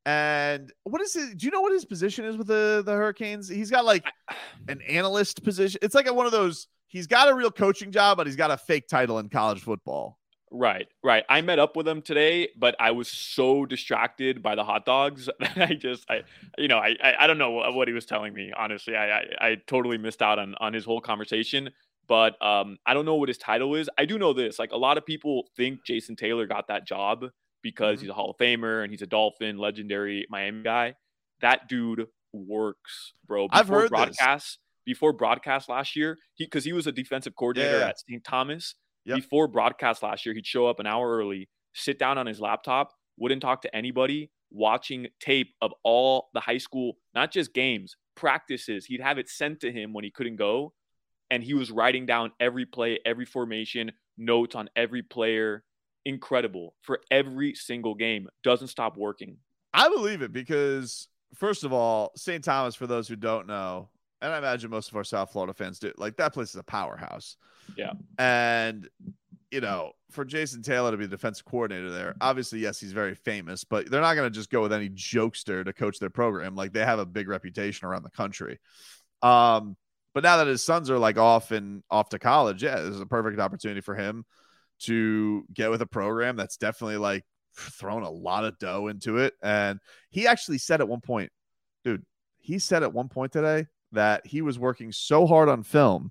[0.04, 1.38] And what is it?
[1.38, 3.48] Do you know what his position is with the the Hurricanes?
[3.48, 4.04] He's got like
[4.68, 5.78] an analyst position.
[5.82, 6.68] It's like a, one of those.
[6.86, 10.18] He's got a real coaching job, but he's got a fake title in college football.
[10.52, 11.24] Right, right.
[11.28, 15.28] I met up with him today, but I was so distracted by the hot dogs
[15.38, 16.22] that I just, I,
[16.58, 18.52] you know, I, I, I don't know what, what he was telling me.
[18.56, 21.70] Honestly, I, I, I totally missed out on on his whole conversation
[22.11, 23.88] but um, I don't know what his title is.
[23.96, 27.27] I do know this: like a lot of people think Jason Taylor got that job
[27.62, 28.07] because mm-hmm.
[28.07, 30.96] he's a Hall of Famer and he's a Dolphin, legendary Miami guy.
[31.40, 33.46] That dude works, bro.
[33.46, 34.59] Before I've heard broadcast this.
[34.85, 36.18] before broadcast last year.
[36.35, 37.88] He because he was a defensive coordinator yeah.
[37.90, 38.25] at St.
[38.25, 38.75] Thomas.
[39.05, 39.16] Yep.
[39.16, 42.90] Before broadcast last year, he'd show up an hour early, sit down on his laptop,
[43.18, 48.85] wouldn't talk to anybody, watching tape of all the high school, not just games, practices.
[48.87, 50.73] He'd have it sent to him when he couldn't go
[51.30, 55.64] and he was writing down every play, every formation, notes on every player.
[56.04, 58.28] incredible for every single game.
[58.42, 59.36] Doesn't stop working.
[59.72, 62.42] I believe it because first of all, St.
[62.42, 63.88] Thomas, for those who don't know,
[64.22, 66.62] and I imagine most of our South Florida fans do, like that place is a
[66.62, 67.36] powerhouse.
[67.76, 67.92] Yeah.
[68.18, 68.88] And
[69.50, 73.14] you know, for Jason Taylor to be the defensive coordinator there, obviously, yes, he's very
[73.14, 76.54] famous, but they're not going to just go with any jokester to coach their program.
[76.54, 78.60] Like they have a big reputation around the country.
[79.22, 79.76] Um,
[80.14, 83.01] but now that his sons are like off and off to college, yeah, this is
[83.01, 84.25] a perfect opportunity for him
[84.81, 89.35] to get with a program that's definitely like thrown a lot of dough into it.
[89.42, 89.79] And
[90.11, 91.31] he actually said at one point,
[91.85, 92.05] dude,
[92.38, 96.11] he said at one point today that he was working so hard on film,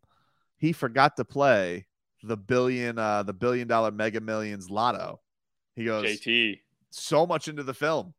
[0.58, 1.88] he forgot to play
[2.24, 5.20] the billion, uh, the billion dollar mega millions lotto.
[5.76, 6.60] He goes, JT,
[6.90, 8.14] so much into the film,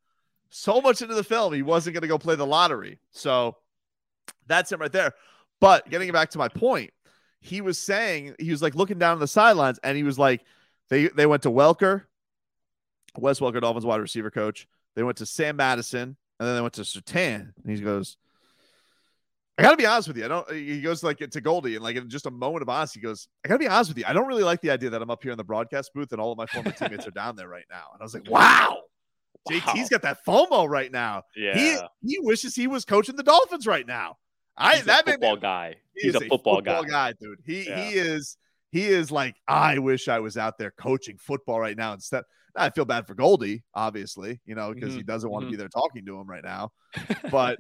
[0.49, 2.99] so much into the film, he wasn't going to go play the lottery.
[3.13, 3.57] So
[4.47, 5.13] that's him right there.
[5.61, 6.93] But getting back to my point,
[7.41, 10.43] he was saying he was like looking down the sidelines and he was like,
[10.89, 12.05] they they went to Welker,
[13.17, 14.67] Wes Welker, Dolphins wide receiver coach.
[14.97, 17.53] They went to Sam Madison and then they went to Surtain.
[17.63, 18.17] And he goes,
[19.61, 20.25] I gotta be honest with you.
[20.25, 20.51] I don't.
[20.51, 23.29] He goes like to Goldie, and like in just a moment of honesty, he goes,
[23.45, 24.05] "I gotta be honest with you.
[24.07, 26.21] I don't really like the idea that I'm up here in the broadcast booth and
[26.21, 28.79] all of my former teammates are down there right now." And I was like, "Wow,
[29.45, 29.51] wow.
[29.51, 31.25] JT's got that FOMO right now.
[31.37, 34.17] Yeah, he he wishes he was coaching the Dolphins right now.
[34.57, 35.77] I He's that a football me, guy.
[35.95, 36.91] He's a football, a football guy.
[36.91, 37.41] guy, dude.
[37.45, 37.91] He Yeah.
[37.91, 38.37] he is
[38.73, 42.25] he is like I wish I was out there coaching football right now instead.
[42.57, 45.51] I feel bad for Goldie, obviously, you know, because he Mhm, doesn't want to mhm.
[45.53, 46.73] be there talking to him right now.
[47.31, 47.59] But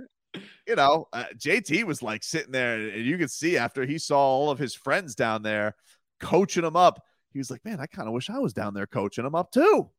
[0.67, 4.19] you know, uh, JT was like sitting there, and you could see after he saw
[4.19, 5.75] all of his friends down there
[6.21, 8.87] coaching him up, he was like, "Man, I kind of wish I was down there
[8.87, 9.91] coaching him up too."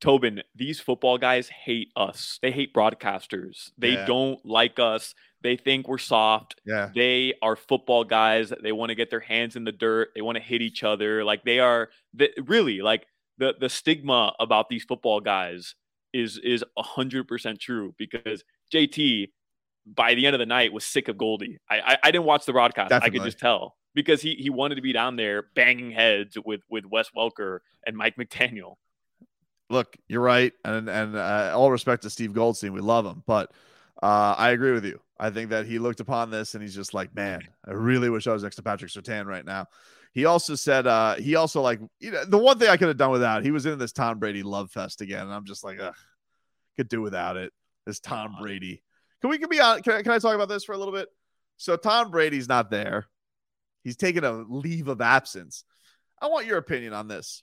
[0.00, 2.38] Tobin, these football guys hate us.
[2.40, 3.70] They hate broadcasters.
[3.76, 4.06] They Yeah.
[4.06, 5.14] don't like us.
[5.42, 6.60] They think we're soft.
[6.64, 8.52] Yeah, They are football guys.
[8.62, 10.10] They want to get their hands in the dirt.
[10.14, 11.24] They want to hit each other.
[11.24, 13.06] Like they are the, really like
[13.38, 15.74] the the stigma about these football guys
[16.12, 19.30] is is hundred percent true because JT
[19.86, 21.58] by the end of the night was sick of Goldie.
[21.68, 22.92] I I, I didn't watch the broadcast.
[22.92, 26.60] I could just tell because he he wanted to be down there banging heads with
[26.68, 28.74] with Wes Welker and Mike McDaniel.
[29.70, 33.52] look, you're right, and and uh, all respect to Steve Goldstein, we love him, but
[34.02, 35.00] uh, I agree with you.
[35.18, 38.26] I think that he looked upon this and he's just like, man, I really wish
[38.26, 39.66] I was next to Patrick Surtain right now.
[40.12, 42.96] He also said, uh, he also like, you know, the one thing I could have
[42.96, 45.78] done without, he was in this Tom Brady love fest again, and I'm just like,
[45.80, 45.94] ugh,
[46.76, 47.52] could do without it.
[47.86, 48.82] This Tom Brady.
[49.20, 49.82] Can we can be on?
[49.82, 51.08] Can I, can I talk about this for a little bit?
[51.56, 53.06] So Tom Brady's not there.
[53.84, 55.64] He's taking a leave of absence.
[56.20, 57.42] I want your opinion on this.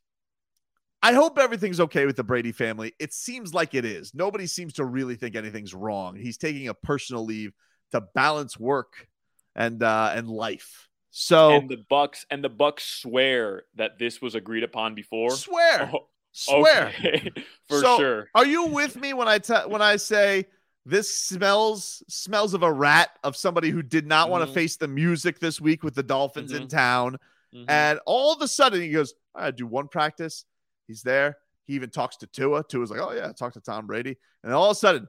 [1.03, 2.93] I hope everything's okay with the Brady family.
[2.99, 4.13] It seems like it is.
[4.13, 6.15] Nobody seems to really think anything's wrong.
[6.15, 7.53] He's taking a personal leave
[7.91, 9.07] to balance work
[9.55, 10.87] and uh and life.
[11.11, 15.31] So and the Bucks and the Bucks swear that this was agreed upon before.
[15.31, 16.87] swear, Oh, swear.
[16.87, 17.31] okay.
[17.69, 18.29] for So, sure.
[18.35, 20.45] Are you with me when I tell when I say
[20.85, 24.87] this smells smells of a rat of somebody who did not want to face the
[24.87, 26.69] music this week with the Dolphins in Mhm.
[26.69, 27.17] town?
[27.53, 27.65] Mhm.
[27.67, 30.43] And all of a sudden he goes, I do one practice.
[30.87, 31.37] He's there.
[31.65, 32.63] He even talks to Tua.
[32.63, 34.17] Tua's like, oh yeah, talk to Tom Brady.
[34.43, 35.07] And all of a sudden,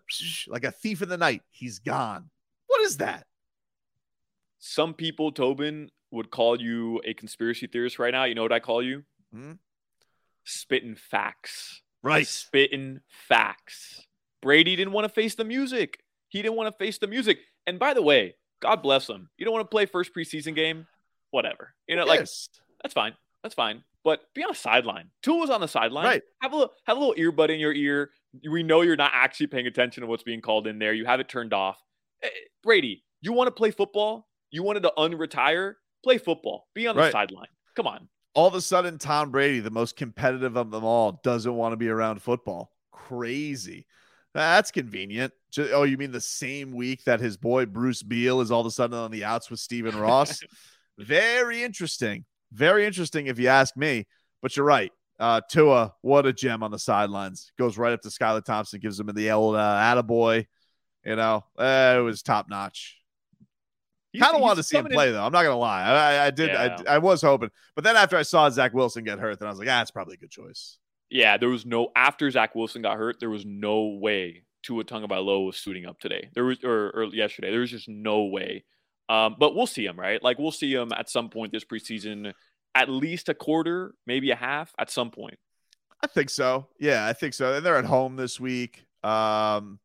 [0.48, 2.30] like a thief in the night, he's gone.
[2.66, 3.26] What is that?
[4.58, 8.24] Some people, Tobin, would call you a conspiracy theorist right now.
[8.24, 9.04] You know what I call you?
[9.32, 9.52] Hmm?
[10.44, 11.82] Spitting facts.
[12.02, 12.26] Right.
[12.26, 14.06] Spitting facts.
[14.42, 16.00] Brady didn't want to face the music.
[16.28, 17.38] He didn't want to face the music.
[17.66, 19.30] And by the way, God bless him.
[19.36, 20.86] You don't want to play first preseason game?
[21.30, 21.74] Whatever.
[21.86, 23.14] You know, like that's fine.
[23.42, 23.84] That's fine.
[24.04, 25.10] But be on a sideline.
[25.22, 26.04] Tua was on the sideline.
[26.06, 26.22] Right.
[26.40, 28.10] Have a little, have a little earbud in your ear.
[28.50, 30.92] We know you're not actually paying attention to what's being called in there.
[30.94, 31.82] You have it turned off.
[32.22, 32.28] Eh,
[32.62, 34.28] Brady, you want to play football?
[34.50, 35.74] You wanted to unretire?
[36.04, 36.68] Play football.
[36.74, 37.12] Be on the Right.
[37.12, 37.48] sideline.
[37.76, 38.08] Come on.
[38.34, 41.76] all of a sudden Tom Brady, the most competitive of them all, doesn't want to
[41.76, 42.70] be around football.
[42.92, 43.86] Crazy.
[44.34, 45.32] That's convenient.
[45.58, 48.70] Oh, you mean the same week that his boy Bruce Beal is all of a
[48.70, 50.40] sudden on the outs with Stephen Ross?
[50.98, 52.24] Very interesting.
[52.52, 54.06] Very interesting if you ask me.
[54.42, 54.92] But you're right.
[55.18, 57.50] Uh, Tua, what a gem on the sidelines.
[57.58, 60.46] Goes right up to Skylar Thompson, gives him the old uh, attaboy.
[61.04, 62.96] You know, uh, it was top notch.
[64.18, 65.24] Kind of wanted to see him coming in- play though.
[65.24, 65.82] I'm not gonna lie.
[65.82, 66.48] I, I- I did.
[66.50, 66.76] Yeah.
[66.88, 69.50] I, I was hoping, but then after I saw Zach Wilson get hurt, then I
[69.50, 70.78] was like, ah, it's probably a good choice.
[71.10, 75.46] Yeah, there was no after Zach Wilson got hurt, there was no way Tua Tagovailoa
[75.46, 76.30] was suiting up today.
[76.34, 77.50] There was or, or yesterday.
[77.50, 78.64] There was just no way.
[79.08, 80.22] Um, but we'll see him, right?
[80.22, 82.32] Like we'll see him at some point this preseason,
[82.78, 85.38] at least a quarter, maybe a half, at some point.
[86.02, 86.68] I think so.
[86.78, 87.54] Yeah, I think so.
[87.54, 88.86] And they're at home this week.
[89.02, 89.80] Um,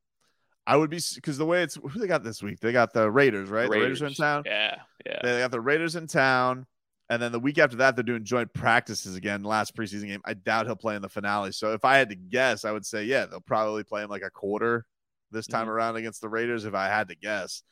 [0.65, 3.09] I would be because the way it's who they got this week, they got the
[3.09, 3.69] Raiders, right?
[3.69, 4.43] The Raiders are in town.
[4.45, 4.75] Yeah,
[5.05, 5.19] yeah.
[5.23, 6.67] They got the Raiders in town.
[7.09, 9.43] And then the week after that, they're doing joint practices again.
[9.43, 11.51] Last preseason game, I doubt he'll play in the finale.
[11.51, 14.23] So if I had to guess, I would say yeah, they'll probably play him like
[14.23, 14.85] a quarter
[15.31, 15.71] this time mm-hmm.
[15.71, 16.65] around against the Raiders.
[16.65, 17.63] If I had to guess,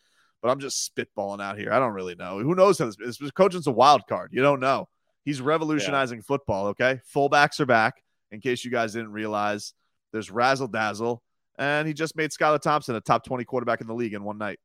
[0.42, 1.72] but I'm just spitballing out here.
[1.72, 2.40] I don't really know.
[2.40, 3.18] Who knows how this?
[3.18, 4.32] this coaching's a wild card.
[4.34, 4.90] You don't know.
[5.24, 6.24] He's revolutionizing yeah.
[6.28, 6.68] football.
[6.68, 8.02] Okay, fullbacks are back.
[8.32, 9.74] In case you guys didn't realize,
[10.14, 11.22] there's razzle dazzle,
[11.58, 14.38] and he just made Skylar Thompson a top 20 quarterback in the league in one
[14.38, 14.60] night.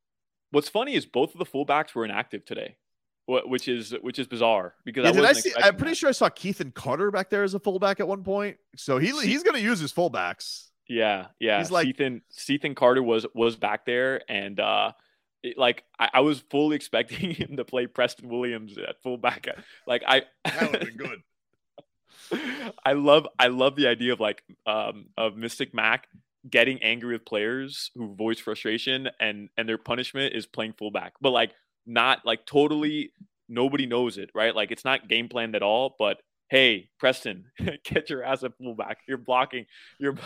[0.51, 2.77] What's funny is both of the fullbacks were inactive today,
[3.25, 5.51] which is which is bizarre because yeah, I I see?
[5.57, 5.97] I'm pretty that.
[5.97, 8.57] sure I saw Keithan Carter back there as a fullback at one point.
[8.75, 10.69] So he he's going to use his fullbacks.
[10.87, 11.59] Yeah, yeah.
[11.59, 14.93] He's like Ethan Ethan Carter was was back there, and uh,
[15.43, 19.47] it, like I, I, was fully expecting him to play Preston Williams at fullback.
[19.85, 22.73] Like I that would have been good.
[22.85, 26.07] I love I love the idea of like um of Mystic Mac
[26.49, 31.13] getting angry with players who voice frustration and and their punishment is playing fullback.
[31.21, 31.51] But like
[31.85, 33.11] not like totally
[33.49, 34.55] nobody knows it, right?
[34.55, 36.17] Like it's not game planned at all, but
[36.49, 37.45] hey, Preston,
[37.83, 38.99] get your ass at fullback.
[39.07, 39.65] You're blocking.
[39.99, 40.17] You're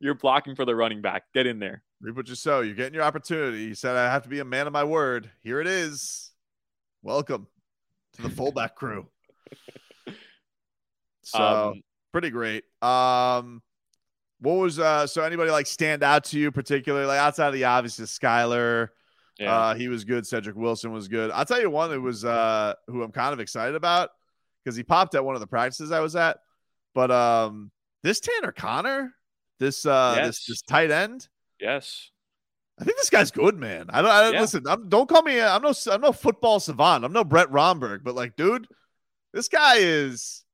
[0.00, 1.24] you're blocking for the running back.
[1.34, 1.82] Get in there.
[2.04, 2.60] Reap what you sow.
[2.60, 3.66] You're getting your opportunity.
[3.66, 5.30] He said I have to be a man of my word.
[5.42, 6.32] Here it is.
[7.02, 7.46] Welcome
[8.16, 9.06] to the fullback crew.
[11.22, 11.82] So um,
[12.12, 12.64] pretty great.
[12.82, 13.62] Um,
[14.38, 15.06] what was uh?
[15.06, 18.88] So anybody like stand out to you particularly, like outside of the obvious, Skylar?
[19.38, 19.54] Yeah.
[19.54, 20.26] Uh, he was good.
[20.26, 21.30] Cedric Wilson was good.
[21.30, 24.10] I'll tell you one that was uh who I'm kind of excited about
[24.62, 26.36] because he popped at one of the practices I was at.
[26.94, 27.70] But um,
[28.02, 29.14] this Tanner Connor,
[29.58, 30.26] this uh, yes.
[30.26, 31.28] this this tight end,
[31.64, 32.10] yes,
[32.78, 33.86] I think this guy's good, man.
[33.88, 34.40] I don't, I don't yeah.
[34.40, 34.64] listen.
[34.66, 35.40] I'm, don't call me.
[35.40, 37.04] I'm no, I'm no football savant.
[37.04, 38.66] I'm no Brett Romberg, but like, dude,
[39.32, 40.44] this guy is,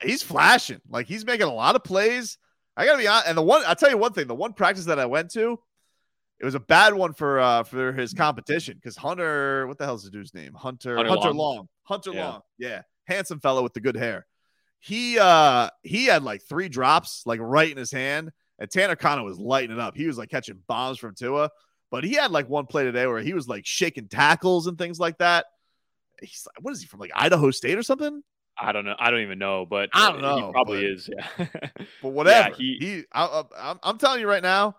[0.00, 0.80] he's flashing.
[0.88, 2.38] Like he's making a lot of plays.
[2.76, 3.28] I gotta be honest.
[3.28, 4.26] And the one, I'll tell you one thing.
[4.26, 5.58] The one practice that I went to,
[6.40, 10.04] it was a bad one for uh for his competition because Hunter, what the hell's
[10.04, 10.54] the dude's name?
[10.54, 11.56] Hunter Hunter, Hunter Long.
[11.56, 11.68] Long.
[11.84, 12.28] Hunter yeah.
[12.28, 12.40] Long.
[12.58, 14.26] Yeah handsome fellow with the good hair.
[14.80, 18.30] He uh he had like three drops like right in his hand,
[18.62, 19.96] and Tanner Conner was lighting it up.
[19.96, 21.50] He was like catching bombs from Tua,
[21.90, 25.00] but he had like one play today where he was like shaking tackles and things
[25.00, 25.46] like that.
[26.20, 28.22] He's like, what is he from like Idaho State or something?
[28.56, 28.94] I don't know.
[28.96, 30.46] I don't even know, but I don't know.
[30.46, 31.10] He probably but, is.
[31.12, 31.46] Yeah.
[32.02, 32.50] but whatever.
[32.50, 34.76] Yeah, he, he I, am I'm telling you right now.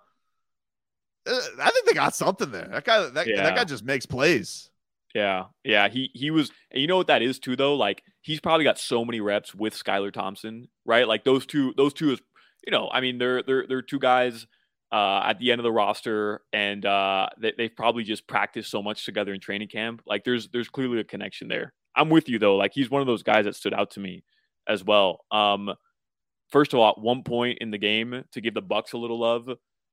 [1.28, 2.70] Uh, I think they got something there.
[2.72, 3.44] That guy, that, yeah.
[3.44, 4.70] that guy just makes plays.
[5.14, 5.90] Yeah, yeah.
[5.90, 6.52] He he was.
[6.72, 7.76] you know what that is too, though.
[7.76, 11.06] Like he's probably got so many reps with Skylar Thompson, right?
[11.06, 11.74] Like those two.
[11.76, 12.22] Those two is,
[12.66, 14.48] you know, I mean, they're they're they're two guys
[14.92, 18.82] uh, at the end of the roster, and uh, they, they've probably just practiced so
[18.82, 20.02] much together in training camp.
[20.06, 21.74] Like there's there's clearly a connection there.
[21.96, 22.56] I'm with you though.
[22.56, 24.24] Like he's one of those guys that stood out to me
[24.68, 25.26] as well.
[25.32, 25.74] Um,
[26.50, 29.20] first of all, at one point in the game, to give the Bucks a little
[29.20, 29.50] love,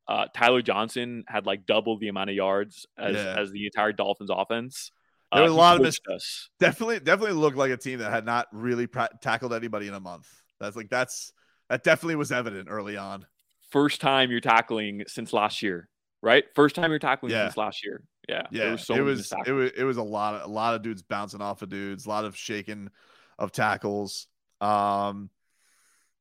[0.07, 3.37] uh, Tyler Johnson had like double the amount of yards as yeah.
[3.39, 4.93] as the entire Dolphins offense.
[5.33, 8.27] There was uh, a lot of mis- definitely definitely looked like a team that had
[8.27, 10.27] not really pra- tackled anybody in a month.
[10.59, 11.33] That's like that's
[11.71, 13.25] that definitely was evident early on.
[13.71, 15.89] First time you're tackling since last year,
[16.21, 16.45] right?
[16.55, 17.47] First time you're tackling yeah.
[17.47, 18.03] since last year.
[18.29, 18.73] Yeah, yeah.
[18.73, 21.03] Was so it was it was it was a lot of a lot of dudes
[21.03, 22.91] bouncing off of dudes, a lot of shaking
[23.39, 24.27] of tackles.
[24.61, 25.31] Um,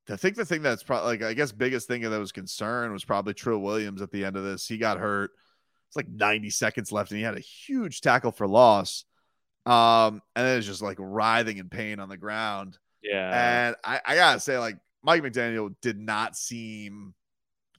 [0.07, 3.03] I think the thing that's probably like I guess biggest thing that was concern was
[3.03, 4.67] probably Trill Williams at the end of this.
[4.67, 5.31] He got hurt.
[5.87, 9.05] It's like 90 seconds left, and he had a huge tackle for loss.
[9.65, 12.77] Um, and then it's just like writhing in pain on the ground.
[13.01, 13.65] Yeah.
[13.67, 17.13] And I, I gotta say, like Mike McDaniel did not seem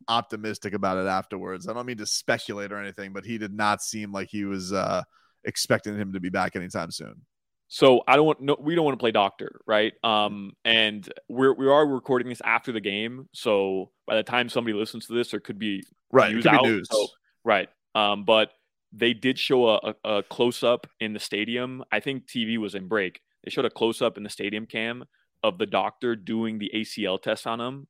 [0.09, 1.69] optimistic about it afterwards.
[1.69, 4.73] I don't mean to speculate or anything, but he did not seem like he was
[4.73, 5.03] uh
[5.45, 7.23] expecting him to be back anytime soon.
[7.69, 9.93] So I don't want no, we don't want to play doctor, right?
[10.03, 14.77] Um, and we're we are recording this after the game, so by the time somebody
[14.77, 16.65] listens to this, there could be right news out.
[16.65, 16.89] News.
[16.91, 17.07] So,
[17.45, 17.69] right.
[17.95, 18.51] Um, but
[18.93, 21.85] they did show a, a, a close up in the stadium.
[21.93, 23.21] I think TV was in break.
[23.45, 25.05] They showed a close up in the stadium cam
[25.43, 27.87] of the doctor doing the ACL test on him.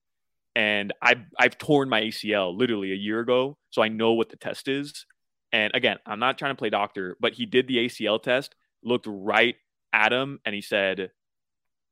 [0.57, 3.57] And I've, I've torn my ACL literally a year ago.
[3.71, 5.07] So I know what the test is.
[5.53, 9.07] And again, I'm not trying to play doctor, but he did the ACL test, looked
[9.09, 9.57] right
[9.93, 11.11] at him, and he said,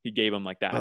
[0.02, 0.74] he gave him like that.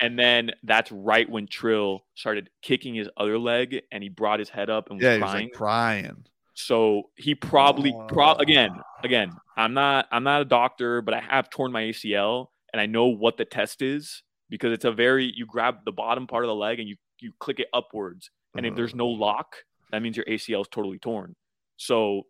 [0.00, 4.48] And then that's right when Trill started kicking his other leg and he brought his
[4.48, 5.20] head up and was crying.
[5.20, 6.24] He was like crying.
[6.54, 8.70] So he probably pro again,
[9.04, 12.86] again, I'm not I'm not a doctor, but I have torn my ACL and I
[12.86, 16.48] know what the test is because it's a very you grab the bottom part of
[16.48, 18.30] the leg and you you click it upwards.
[18.56, 19.20] And if there's no uh-huh.
[19.20, 19.56] lock,
[19.92, 21.36] that means your ACL is totally torn.
[21.76, 22.26] So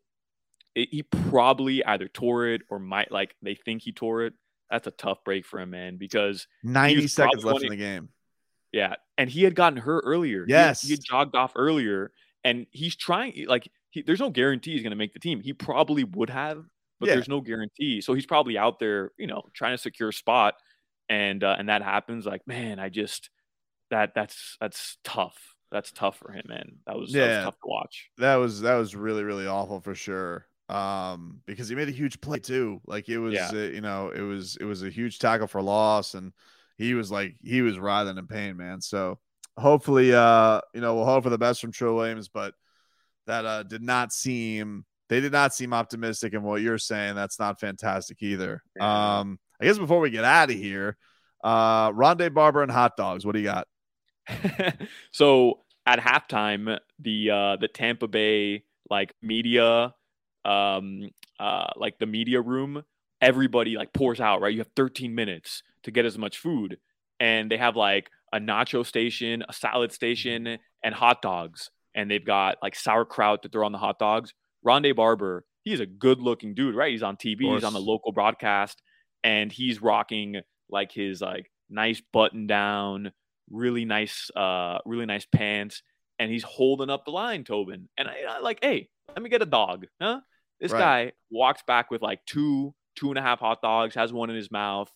[0.74, 4.34] it, he probably either tore it or might like they think he tore it.
[4.70, 8.10] That's a tough break for him, man, because 90 seconds left in the game.
[8.70, 8.96] Yeah.
[9.18, 10.44] And he had gotten hurt earlier.
[10.46, 10.82] Yes.
[10.82, 12.12] He, he had jogged off earlier
[12.44, 15.40] and he's trying like he, there's no guarantee he's going to make the team.
[15.40, 16.64] He probably would have
[17.00, 17.14] but yeah.
[17.14, 18.00] there's no guarantee.
[18.00, 20.54] So he's probably out there, you know, trying to secure a spot,
[21.08, 22.26] and uh, and that happens.
[22.26, 23.30] Like, man, I just
[23.90, 25.56] that that's that's tough.
[25.72, 26.76] That's tough for him, man.
[26.86, 28.10] That was, yeah, that was tough to watch.
[28.18, 30.46] That was that was really really awful for sure.
[30.68, 32.80] Um, because he made a huge play too.
[32.86, 33.50] Like it was, yeah.
[33.52, 36.32] uh, you know, it was it was a huge tackle for loss, and
[36.76, 38.80] he was like he was writhing in pain, man.
[38.80, 39.18] So
[39.56, 42.54] hopefully, uh, you know, we'll hope for the best from Trill Williams, but
[43.26, 47.16] that uh did not seem they did not seem optimistic in what you're saying.
[47.16, 48.62] That's not fantastic either.
[48.76, 49.18] Yeah.
[49.18, 50.96] Um, I guess before we get out of here,
[51.42, 53.26] uh, Rondé Barber and hot dogs.
[53.26, 53.66] What do you got?
[55.10, 59.92] so at halftime, the uh, the Tampa Bay like media,
[60.44, 62.84] um, uh, like the media room,
[63.20, 64.40] everybody like pours out.
[64.40, 66.78] Right, you have 13 minutes to get as much food,
[67.18, 71.70] and they have like a nacho station, a salad station, and hot dogs.
[71.96, 74.32] And they've got like sauerkraut to throw on the hot dogs.
[74.66, 76.92] Rondé Barber, he's a good looking dude, right?
[76.92, 78.82] He's on TV, he's on the local broadcast,
[79.24, 83.12] and he's rocking like his like nice button down,
[83.50, 85.82] really nice, uh, really nice pants,
[86.18, 87.88] and he's holding up the line, Tobin.
[87.96, 90.20] And I, I like, hey, let me get a dog, huh?
[90.60, 90.78] This right.
[90.78, 94.36] guy walks back with like two, two and a half hot dogs, has one in
[94.36, 94.90] his mouth,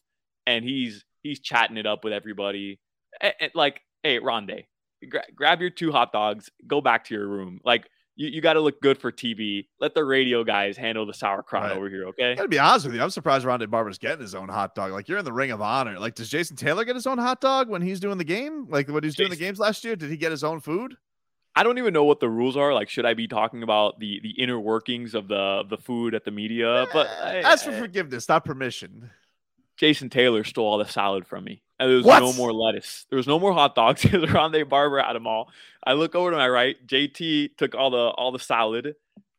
[0.47, 2.79] and he's he's chatting it up with everybody.
[3.21, 4.67] And, and like, hey, Rondé,
[5.09, 7.61] gra- grab your two hot dogs, go back to your room.
[7.65, 9.67] Like, you, you got to look good for TV.
[9.81, 11.77] Let the radio guys handle the sauerkraut right.
[11.77, 12.33] over here, okay?
[12.33, 13.03] I gotta be honest with you.
[13.03, 14.93] I'm surprised Rondé Barber's getting his own hot dog.
[14.93, 15.99] Like you're in the Ring of Honor.
[15.99, 18.67] Like, does Jason Taylor get his own hot dog when he's doing the game?
[18.69, 19.97] Like when he's doing the games last year?
[19.97, 20.97] Did he get his own food?
[21.57, 22.75] I don't even know what the rules are.
[22.75, 26.25] Like, should I be talking about the the inner workings of the the food at
[26.25, 26.87] the media?
[26.93, 27.79] But eh, I, ask for eh.
[27.79, 29.11] forgiveness, not permission.
[29.77, 31.64] Jason Taylor stole all the salad from me.
[31.79, 32.21] And there was what?
[32.21, 33.07] no more lettuce.
[33.11, 35.51] There was no more hot dogs because Rondé Barber had them all.
[35.85, 36.77] I look over to my right.
[36.87, 38.95] JT took all the all the salad,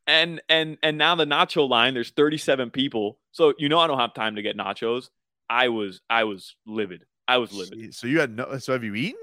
[0.06, 1.94] and and and now the nacho line.
[1.94, 5.10] There's 37 people, so you know I don't have time to get nachos.
[5.50, 7.06] I was I was livid.
[7.28, 7.94] I was livid.
[7.96, 8.58] So you had no.
[8.58, 9.20] So have you eaten?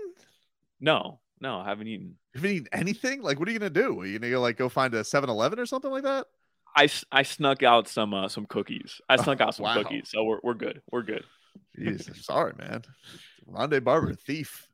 [0.81, 2.17] No, no, I haven't eaten.
[2.35, 3.23] You haven't eaten anything?
[3.23, 4.01] Like, what are you gonna do?
[4.01, 6.27] Are you gonna go like go find a 7-Eleven or something like that?
[6.75, 9.01] I, I snuck out some uh, some cookies.
[9.09, 9.75] I snuck out some wow.
[9.75, 10.81] cookies, so we're we're good.
[10.91, 11.25] We're good.
[11.79, 12.83] Jeez, sorry, man.
[13.51, 14.69] Rondé Barber, thief.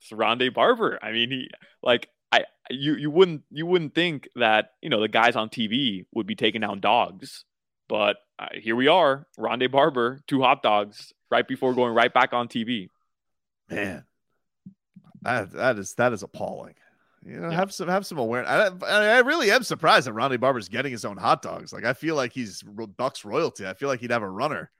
[0.00, 0.98] It's Rondé Barber.
[1.02, 1.50] I mean, he
[1.82, 6.06] like I you you wouldn't you wouldn't think that you know the guys on TV
[6.12, 7.44] would be taking down dogs,
[7.88, 12.32] but uh, here we are, Rondé Barber, two hot dogs right before going right back
[12.32, 12.88] on TV.
[13.68, 14.04] Man,
[15.22, 16.74] that that is that is appalling.
[17.24, 17.56] You know, yeah.
[17.56, 18.50] have some have some awareness.
[18.82, 21.70] I, I, really am surprised that Rondé Barber's getting his own hot dogs.
[21.70, 23.66] Like I feel like he's Bucks royalty.
[23.66, 24.70] I feel like he'd have a runner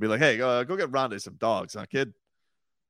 [0.00, 2.12] be like, hey, go, go get Rondé some dogs, huh, kid?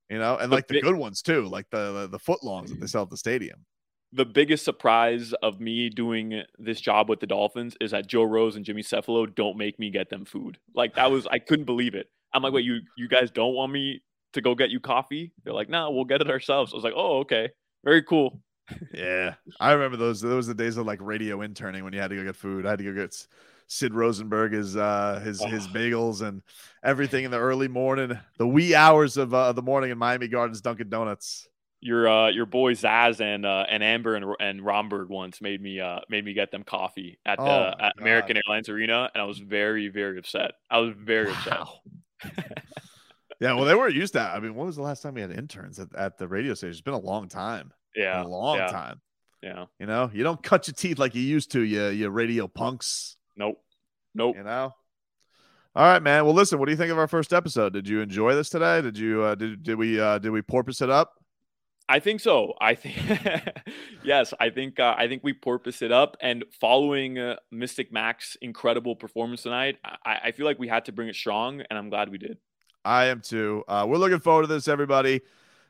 [0.08, 2.86] You know, and like the good ones too, like the the, the footlongs that they
[2.86, 3.64] sell at the stadium.
[4.12, 8.56] The biggest surprise of me doing this job with the Dolphins is that Joe Rose
[8.56, 10.58] and Jimmy Cefalo don't make me get them food.
[10.74, 12.10] Like that was I couldn't believe it.
[12.34, 14.02] I'm like, wait, you you guys don't want me
[14.32, 15.32] to go get you coffee?
[15.44, 16.72] They're like, no, we'll get it ourselves.
[16.72, 17.50] I was like, oh, okay,
[17.84, 18.40] very cool.
[18.92, 20.20] yeah, I remember those.
[20.20, 22.66] Those were the days of like radio interning when you had to go get food.
[22.66, 23.14] I had to go get
[23.70, 25.46] Sid Rosenberg his uh, his oh.
[25.46, 26.42] his bagels and
[26.82, 30.60] everything in the early morning, the wee hours of uh, the morning in Miami Gardens
[30.60, 31.46] Dunkin' Donuts.
[31.80, 35.78] Your uh, your boy Zaz and uh, and Amber and, and Romberg once made me
[35.78, 39.24] uh, made me get them coffee at the oh at American Airlines Arena, and I
[39.24, 40.50] was very very upset.
[40.68, 41.78] I was very wow.
[42.24, 42.58] upset.
[43.40, 44.18] yeah, well, they weren't used to.
[44.18, 44.34] That.
[44.34, 46.72] I mean, when was the last time we had interns at, at the radio station?
[46.72, 47.72] It's been a long time.
[47.94, 48.66] Yeah, a long yeah.
[48.66, 49.00] time.
[49.44, 51.60] Yeah, you know, you don't cut your teeth like you used to.
[51.60, 53.16] You you radio punks.
[53.40, 53.58] Nope.
[54.14, 54.36] Nope.
[54.36, 54.74] You know.
[55.74, 56.26] All right, man.
[56.26, 56.58] Well, listen.
[56.58, 57.72] What do you think of our first episode?
[57.72, 58.82] Did you enjoy this today?
[58.82, 61.14] Did you uh, did did we uh, did we porpoise it up?
[61.88, 62.52] I think so.
[62.60, 62.96] I think
[64.04, 64.34] yes.
[64.38, 66.18] I think uh, I think we porpoise it up.
[66.20, 70.92] And following uh, Mystic Mac's incredible performance tonight, I, I feel like we had to
[70.92, 72.36] bring it strong, and I'm glad we did.
[72.84, 73.64] I am too.
[73.66, 75.22] Uh, we're looking forward to this, everybody.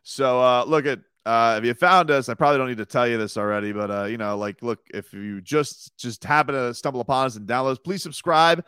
[0.03, 3.07] So uh, look at uh, if you found us, I probably don't need to tell
[3.07, 6.73] you this already, but uh, you know, like, look, if you just just happen to
[6.73, 8.65] stumble upon us and download, please subscribe.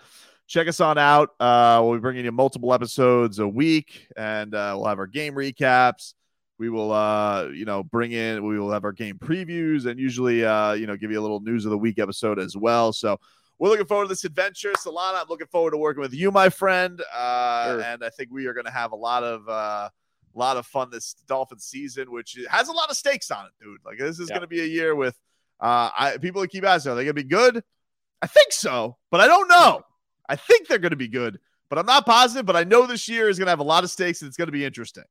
[0.48, 1.30] Check us on out.
[1.40, 5.34] Uh, we'll be bringing you multiple episodes a week, and uh, we'll have our game
[5.34, 6.12] recaps.
[6.58, 8.46] We will, uh, you know, bring in.
[8.46, 11.40] We will have our game previews, and usually, uh, you know, give you a little
[11.40, 12.92] news of the week episode as well.
[12.92, 13.18] So
[13.58, 15.22] we're looking forward to this adventure, Solana.
[15.22, 17.80] I'm looking forward to working with you, my friend, uh, sure.
[17.80, 19.48] and I think we are going to have a lot of.
[19.48, 19.88] Uh,
[20.34, 23.52] a lot of fun this Dolphin season, which has a lot of stakes on it,
[23.62, 23.80] dude.
[23.84, 24.36] Like this is yeah.
[24.36, 25.18] going to be a year with
[25.60, 27.62] uh, I, people keep asking, are they going to be good?
[28.20, 29.82] I think so, but I don't know.
[30.28, 32.46] I think they're going to be good, but I'm not positive.
[32.46, 34.36] But I know this year is going to have a lot of stakes and it's
[34.36, 35.04] going to be interesting.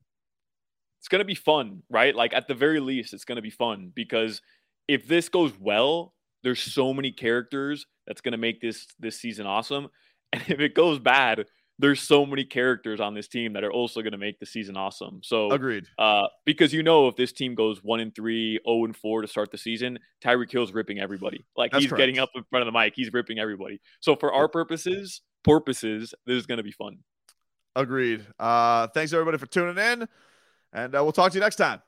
[0.99, 2.15] It's going to be fun, right?
[2.15, 4.41] Like at the very least, it's going to be fun because
[4.88, 6.13] if this goes well,
[6.43, 9.89] there's so many characters that's going to make this this season awesome.
[10.34, 11.45] And if it goes bad,
[11.82, 14.77] there's so many characters on this team that are also going to make the season
[14.77, 15.21] awesome.
[15.23, 15.86] So agreed.
[15.97, 19.27] Uh, because you know, if this team goes one and three, zero and four to
[19.27, 21.45] start the season, Tyreek Hill's ripping everybody.
[21.57, 21.99] Like That's he's correct.
[21.99, 23.82] getting up in front of the mic, he's ripping everybody.
[23.99, 26.99] So for our purposes, purposes, this is going to be fun.
[27.75, 28.25] Agreed.
[28.39, 30.07] Uh, thanks everybody for tuning in,
[30.73, 31.82] and uh, we'll talk to you next time.